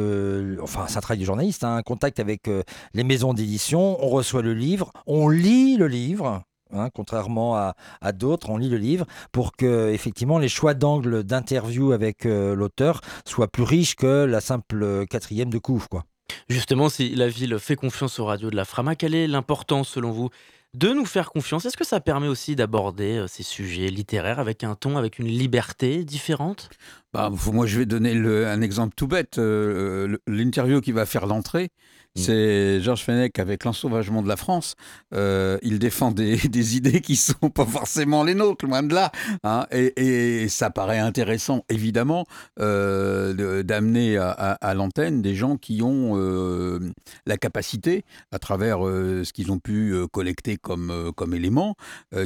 [0.63, 2.49] enfin, c'est un travail du journaliste, hein, un contact avec
[2.95, 4.03] les maisons d'édition.
[4.05, 6.43] On reçoit le livre, on lit le livre.
[6.75, 11.93] Hein, contrairement à, d'autres, on lit le livre pour que effectivement les choix d'angle d'interview
[11.93, 15.89] avec euh, l'auteur soient plus riches que la simple quatrième de couvre.
[15.89, 16.05] Quoi.
[16.49, 20.11] Justement, si la ville fait confiance aux radios de la Frama, quelle est l'importance selon
[20.11, 20.31] vous
[20.75, 21.65] de nous faire confiance?
[21.65, 25.29] Est-ce que ça permet aussi d'aborder euh, ces sujets littéraires avec un ton, avec une
[25.29, 26.69] liberté différente?
[27.13, 29.39] Bah, Moi, je vais donner un exemple tout bête.
[29.39, 31.71] Euh, l'interview qui va faire l'entrée.
[32.17, 34.77] C'est Georges Fenech avec l'ensauvagement de la France.
[35.15, 39.11] Euh, il défend des, idées qui sont pas forcément les nôtres, loin de là.
[39.43, 39.67] Hein.
[39.73, 42.25] Et, ça paraît intéressant, évidemment,
[42.61, 46.79] euh, d'amener à, l'antenne des gens qui ont euh,
[47.27, 51.75] la capacité, à travers ce qu'ils ont pu collecter comme, comme éléments,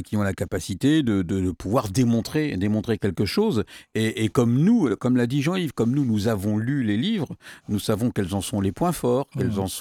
[0.05, 3.63] qui ont la capacité de, pouvoir démontrer, démontrer quelque chose.
[3.95, 7.35] Et, comme nous comme l'a dit Jean-Yves, comme nous, nous avons lu les livres,
[7.69, 9.59] nous savons quels en sont les points forts, quels mmh.
[9.59, 9.78] en sont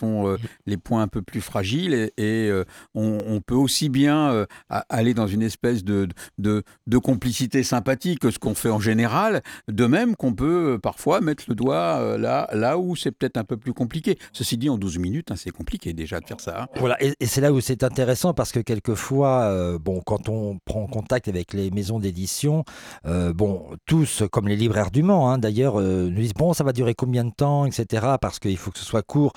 [0.67, 2.51] les points un peu plus fragiles, et,
[2.95, 8.39] on, peut aussi bien aller dans une espèce de, de, de complicité sympathique que ce
[8.39, 12.97] qu'on fait en général, de même qu'on peut parfois mettre le doigt là, là où
[12.97, 14.19] c'est peut-être un peu plus compliqué.
[14.33, 16.63] Ceci dit, en 12 minutes, hein, c'est compliqué déjà de faire ça.
[16.63, 16.67] Hein.
[16.77, 21.29] Voilà, et, c'est là où c'est intéressant parce que quelquefois, bon, quand on prend contact
[21.29, 22.65] avec les maisons d'édition,
[23.05, 26.95] bon, tous, comme les libraires du Mans, hein, d'ailleurs, nous disent bon, ça va durer
[26.95, 28.07] combien de temps, etc.
[28.21, 29.33] Parce qu'il faut que ce soit court,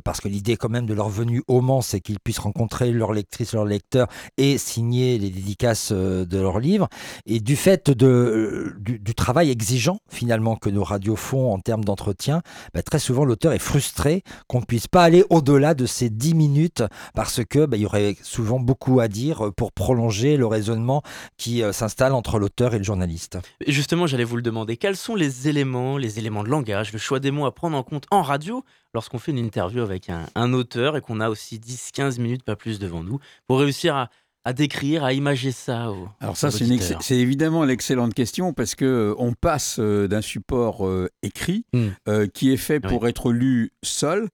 [0.00, 3.12] parce que l'idée quand même de leur venue au Mans, c'est qu'ils puissent rencontrer leurs
[3.12, 6.88] lectrices, leurs lecteurs et signer les dédicaces de leurs livres.
[7.26, 12.42] Et du fait de, du, travail exigeant finalement que nos radios font en termes d'entretien,
[12.74, 16.34] bah, très souvent l'auteur est frustré qu'on ne puisse pas aller au-delà de ces 10
[16.34, 16.82] minutes
[17.14, 21.02] parce que bah, il y aurait souvent beaucoup à dire pour prolonger le raisonnement
[21.36, 23.38] qui s'installe entre l'auteur et le journaliste.
[23.66, 27.20] Justement, j'allais vous le demander, quels sont les éléments, les éléments de langage, le choix
[27.20, 28.64] des mots à prendre en compte en radio
[28.94, 32.78] lorsqu'on fait une interview avec un, auteur et qu'on a aussi 10-15 minutes, pas plus
[32.78, 34.08] devant nous, pour réussir
[34.44, 39.32] à, décrire, à imager ça Alors ça, c'est évidemment l'excellente question parce que euh, on
[39.32, 42.26] passe euh, d'un support euh, écrit mmh.
[42.32, 44.28] qui est fait pour être lu seul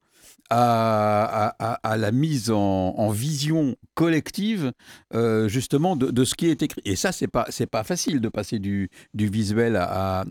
[0.51, 4.73] à, la mise en, vision collective
[5.15, 6.81] euh, justement de, ce qui est écrit.
[6.85, 10.25] Et ça, c'est pas pas facile de passer du, visuel à,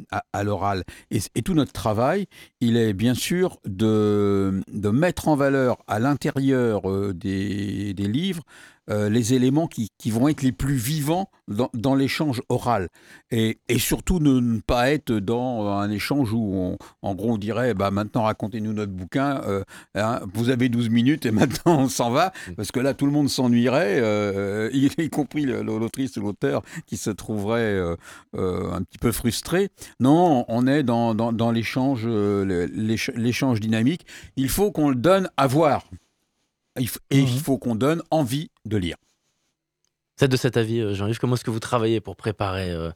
[0.44, 0.84] l'oral.
[1.12, 2.28] Et, tout notre travail,
[2.60, 4.62] il est bien sûr de,
[4.92, 8.44] mettre en valeur à l'intérieur euh, des livres
[8.90, 12.90] euh, les éléments qui, vont être les plus vivants dans, l'échange oral.
[13.32, 18.24] Et, surtout ne, pas être dans un échange où, en gros, on dirait bah, maintenant
[18.24, 19.64] racontez-nous notre bouquin, euh,
[19.96, 22.54] hein, vous avez 12 minutes et maintenant on s'en va, mm.
[22.56, 27.10] parce que là tout le monde s'ennuierait, euh, y, compris l'autrice ou l'auteur qui se
[27.10, 27.80] trouverait
[28.34, 29.70] un petit peu frustré.
[30.00, 32.06] Non, on est dans, dans l'échange
[33.60, 34.06] dynamique.
[34.36, 35.84] Il faut qu'on le donne à voir
[36.80, 37.40] et il mhm.
[37.40, 38.98] faut qu'on donne envie de lire.
[40.16, 42.92] C'est de cet avis, euh, Jean-Yves, comment est-ce que vous travaillez pour préparer euh,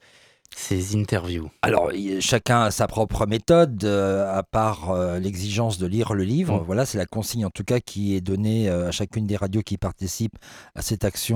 [0.55, 1.89] ces interviews Alors,
[2.19, 6.59] chacun a sa propre méthode, euh, à part euh, l'exigence de lire le livre.
[6.59, 6.63] Mm.
[6.65, 9.61] Voilà, c'est la consigne en tout cas qui est donnée euh, à chacune des radios
[9.61, 10.37] qui participent
[10.75, 11.33] à cette action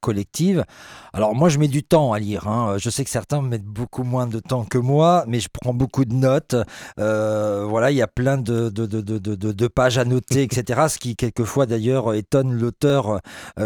[0.00, 0.64] collective.
[1.12, 2.48] Alors, moi, je mets du temps à lire.
[2.48, 2.76] Hein.
[2.78, 6.04] Je sais que certains mettent beaucoup moins de temps que moi, mais je prends beaucoup
[6.04, 6.56] de notes.
[6.96, 10.82] voilà, il y a plein de, de, de, de, pages à noter, etc.
[10.88, 13.20] Ce qui, quelquefois, d'ailleurs, étonne l'auteur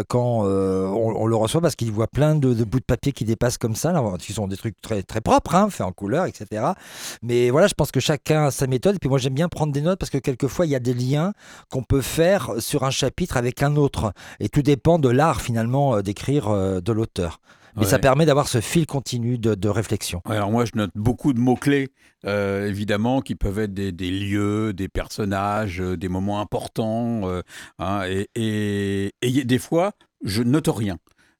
[0.07, 3.75] quand on, le reçoit parce qu'il voit plein de, bouts de papier qui dépassent comme
[3.75, 6.71] ça, là, qui sont des trucs très, très propres, hein, fait en couleur, etc.
[7.21, 8.95] Mais voilà, je pense que chacun a sa méthode.
[8.95, 10.93] Et puis moi, j'aime bien prendre des notes parce que quelquefois, il y a des
[10.93, 11.33] liens
[11.69, 14.13] qu'on peut faire sur un chapitre avec un autre.
[14.39, 17.39] Et tout dépend de l'art, finalement, euh, d'écrire euh, de l'auteur.
[17.79, 20.23] Mais ça permet d'avoir ce fil continu de, réflexion.
[20.25, 21.89] alors moi, je note beaucoup de mots-clés,
[22.25, 27.29] euh, évidemment, qui peuvent être des, lieux, des personnages, des moments importants.
[27.77, 29.91] Hein, et, et, et, des fois,
[30.23, 30.97] je note rien.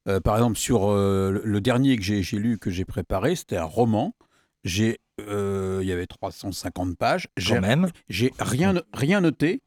[0.08, 3.66] Euh, par exemple, sur euh, le dernier que j'ai lu, que j'ai préparé, c'était un
[3.66, 4.16] roman.
[4.64, 7.28] J'ai, euh, il y avait 350 pages.
[7.38, 7.88] J'ai même.
[8.10, 9.62] J'ai rien, rien noté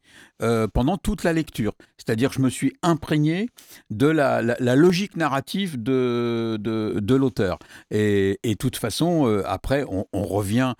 [0.72, 1.72] pendant toute la lecture.
[1.96, 3.48] C'est-à-dire, je me suis imprégné
[3.90, 4.42] de la,
[4.74, 7.58] logique narrative de, de, l'auteur.
[7.90, 10.74] Et, de toute façon, après, on, revient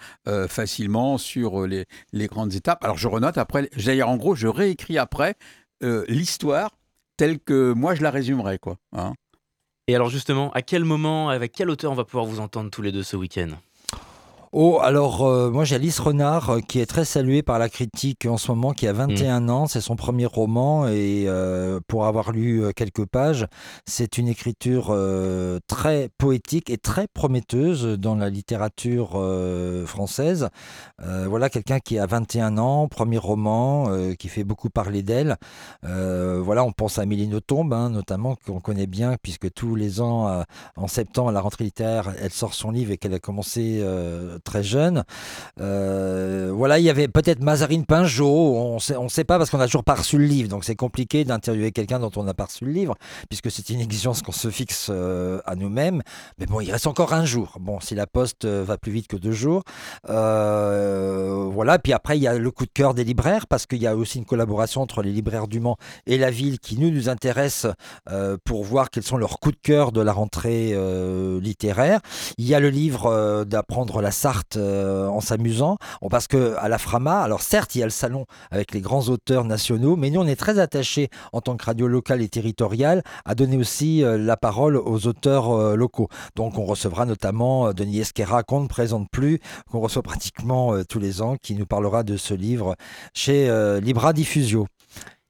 [0.49, 2.85] facilement sur les, les, grandes étapes.
[2.85, 3.71] Alors, je renote après.
[3.77, 5.37] D'ailleurs, en gros, je réécris après
[6.09, 6.71] l'histoire
[7.21, 8.79] telle que moi je la résumerai, quoi.
[8.93, 9.13] Hein.
[9.91, 12.80] Et alors justement, à quel moment, avec quel auteur on va pouvoir vous entendre tous
[12.80, 13.49] les deux ce week-end?
[14.53, 18.26] Oh, alors euh, moi j'ai Alice Renard euh, qui est très saluée par la critique
[18.26, 19.51] en ce moment, qui a 21 mm.
[19.51, 23.46] ans, c'est son premier roman et euh, pour avoir lu quelques pages,
[23.86, 24.92] c'est une écriture
[25.68, 29.11] très poétique et très prometteuse dans la littérature
[29.86, 30.48] française.
[30.98, 33.88] voilà quelqu'un qui a 21 ans, premier roman,
[34.18, 35.36] qui fait beaucoup parler d'elle.
[35.82, 40.44] voilà, on pense à Amélie Nothomb, hein, notamment, qu'on connaît bien puisque tous les ans,
[40.76, 43.82] en septembre, à la rentrée littéraire, elle sort son livre et qu'elle a commencé
[44.41, 45.05] très jeune.
[45.61, 49.59] Euh, voilà, il y avait peut-être Mazarine Pinjot, on sait, ne sait pas parce qu'on
[49.59, 52.47] n'a toujours pas reçu le livre, donc c'est compliqué d'interviewer quelqu'un dont on n'a pas
[52.47, 52.95] reçu le livre,
[53.28, 56.03] puisque c'est une exigence qu'on se fixe euh, à nous-mêmes.
[56.38, 57.59] Mais bon, il reste encore un jour.
[57.61, 59.62] Bon, si la poste euh, va plus vite que deux jours.
[60.07, 63.86] voilà, puis après, il y a le coup de cœur des libraires, parce qu'il y
[63.86, 65.76] a aussi une collaboration entre les libraires du Mans
[66.07, 67.66] et la ville qui nous, nous intéresse
[68.45, 70.74] pour voir quels sont leurs coups de cœur de la rentrée
[71.41, 72.01] littéraire.
[72.38, 75.76] Il y a le livre d'apprendre la salle Sarthe en s'amusant,
[76.09, 79.09] parce que à la Frama, alors certes, il y a le salon avec les grands
[79.09, 83.03] auteurs nationaux, mais nous, on est très attachés en tant que radio locale et territoriale
[83.24, 86.09] à donner aussi la parole aux auteurs locaux.
[86.37, 91.22] Donc, on recevra notamment Denis Esquera, qu'on ne présente plus, qu'on reçoit pratiquement tous les
[91.22, 92.76] ans, qui nous parlera de ce livre
[93.12, 93.51] chez
[93.83, 94.66] Libra Diffusio.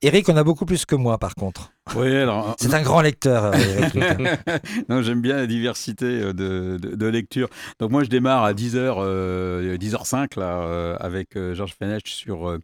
[0.03, 1.73] Eric on a beaucoup plus que moi, par contre.
[1.95, 2.57] Oui, alors.
[2.59, 3.95] C'est un grand lecteur, Eric.
[4.89, 7.49] non, j'aime bien la diversité euh, de, de, lecture.
[7.81, 12.59] Donc, moi, je démarre à 10h, 10h05, là, euh, avec euh, Georges Fenech sur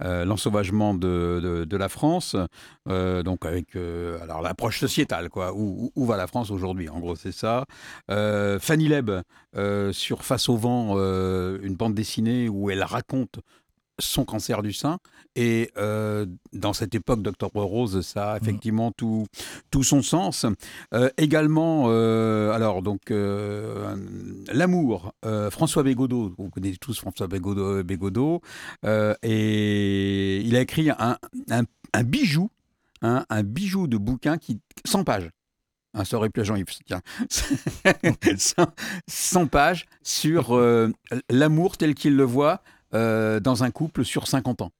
[0.00, 2.36] l'ensauvagement de, de, la France.
[2.86, 5.54] donc, avec alors l'approche sociétale, quoi.
[5.54, 6.90] Où, où, va la France aujourd'hui?
[6.90, 7.64] En gros, c'est ça.
[8.08, 9.10] Fanny Leb
[9.92, 13.40] sur Face au vent, une bande dessinée où elle raconte
[13.98, 14.98] son cancer du sein.
[15.34, 18.42] Et euh, dans cette époque d'Octobre Rose, ça a mmh.
[18.42, 19.26] effectivement tout,
[19.70, 20.44] tout son sens.
[20.92, 23.00] Euh, également, euh, alors, donc,
[24.52, 25.14] L'amour,
[25.50, 28.40] François Bégodeau, vous connaissez tous François Bégodeau,
[29.22, 31.18] et il a écrit un,
[31.50, 32.50] un, bijou,
[33.02, 35.30] hein, un bijou de bouquin qui 100 pages.
[35.94, 37.02] Ah, ça aurait pu à Jean-Yves, tiens.
[39.08, 40.58] 100 pages sur
[41.28, 42.62] l'amour tel qu'il le voit,
[42.94, 44.70] euh, dans un couple sur 50 ans.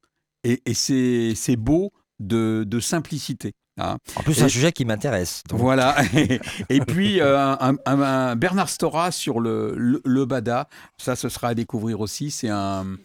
[0.45, 3.53] Et, c'est beau de, simplicité.
[3.79, 3.97] Hein.
[4.17, 5.43] En plus, c'est un sujet qui m'intéresse.
[5.51, 5.97] Voilà.
[6.69, 7.57] et, puis, euh,
[7.87, 10.69] un, Bernard Stora sur le, le, Bada.
[10.99, 12.31] Ça, ce sera à découvrir aussi.
[12.31, 12.99] C'est un,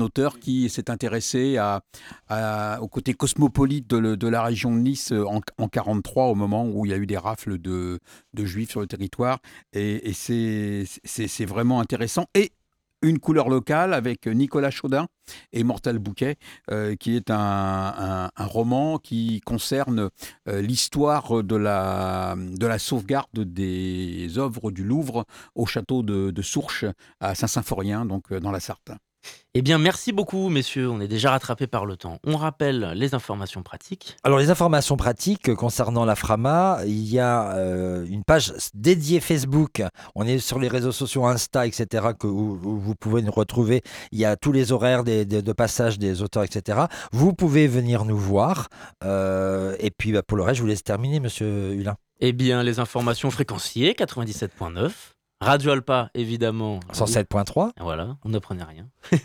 [0.00, 1.82] auteur qui s'est intéressé à,
[2.80, 6.94] au côté cosmopolite de, la région de Nice en, 1943, au moment où il y
[6.94, 8.00] a eu des rafles de,
[8.34, 9.40] juifs sur le territoire.
[9.72, 12.26] Et, et c'est vraiment intéressant.
[12.34, 12.52] Et
[13.04, 15.06] une couleur locale avec Nicolas Chaudin
[15.52, 16.36] et Mortal Bouquet,
[16.70, 20.08] euh, qui est un, roman qui concerne
[20.48, 26.42] euh, l'histoire de la, de la sauvegarde des œuvres du Louvre au château de, de
[26.42, 26.86] Sourches
[27.20, 28.92] à Saint-Symphorien, donc euh, dans la Sarthe.
[29.54, 30.90] Eh bien, merci beaucoup, messieurs.
[30.90, 32.18] On est déjà rattrapés par le temps.
[32.26, 34.16] On rappelle les informations pratiques.
[34.24, 39.82] Alors, les informations pratiques concernant la Frama, il y a euh, une page dédiée Facebook.
[40.16, 43.82] On est sur les réseaux sociaux Insta, etc., que où, vous pouvez nous retrouver.
[44.10, 46.86] Il y a tous les horaires de passage des auteurs, etc.
[47.12, 48.68] Vous pouvez venir nous voir.
[49.04, 51.94] Euh, et puis, bah, pour le reste, je vous laisse terminer, monsieur Hulin.
[52.20, 55.13] Eh bien, les informations fréquenciées, 97.9.
[55.44, 56.80] Radio Alpa, évidemment.
[56.94, 57.72] 107.3.
[57.78, 58.88] Voilà, on n'apprenait rien.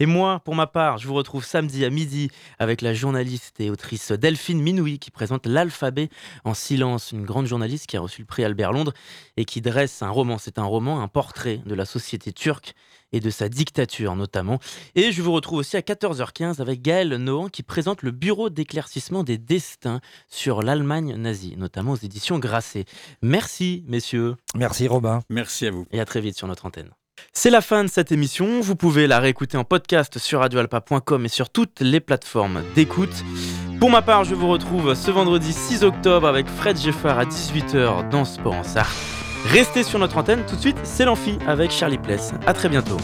[0.00, 3.70] Et moi, pour ma part, je vous retrouve samedi à midi avec la journaliste et
[3.70, 6.10] autrice Delphine Minoui qui présente L'alphabet
[6.44, 8.92] en silence, une grande journaliste qui a reçu le prix Albert Londres
[9.38, 10.36] et qui dresse un roman.
[10.36, 12.74] C'est un roman, un portrait de la société turque
[13.12, 14.58] et de sa dictature notamment.
[14.94, 19.24] Et je vous retrouve aussi à 14h15 avec Gaël Nohan qui présente le bureau d'éclaircissement
[19.24, 22.84] des destins sur l'Allemagne nazie, notamment aux éditions Grasset.
[23.22, 24.36] Merci messieurs.
[24.54, 25.20] Merci Robin.
[25.28, 25.86] Merci à vous.
[25.90, 26.90] Et à très vite sur notre antenne.
[27.32, 28.60] C'est la fin de cette émission.
[28.60, 33.24] Vous pouvez la réécouter en podcast sur radioalpa.com et sur toutes les plateformes d'écoute.
[33.80, 38.08] Pour ma part, je vous retrouve ce vendredi 6 octobre avec Fred Geffard à 18h
[38.08, 39.07] dans Sport en Sarthe.
[39.46, 42.32] Restez sur notre antenne, tout de suite, c'est l'amphi avec Charlie Pless.
[42.46, 42.96] A très bientôt.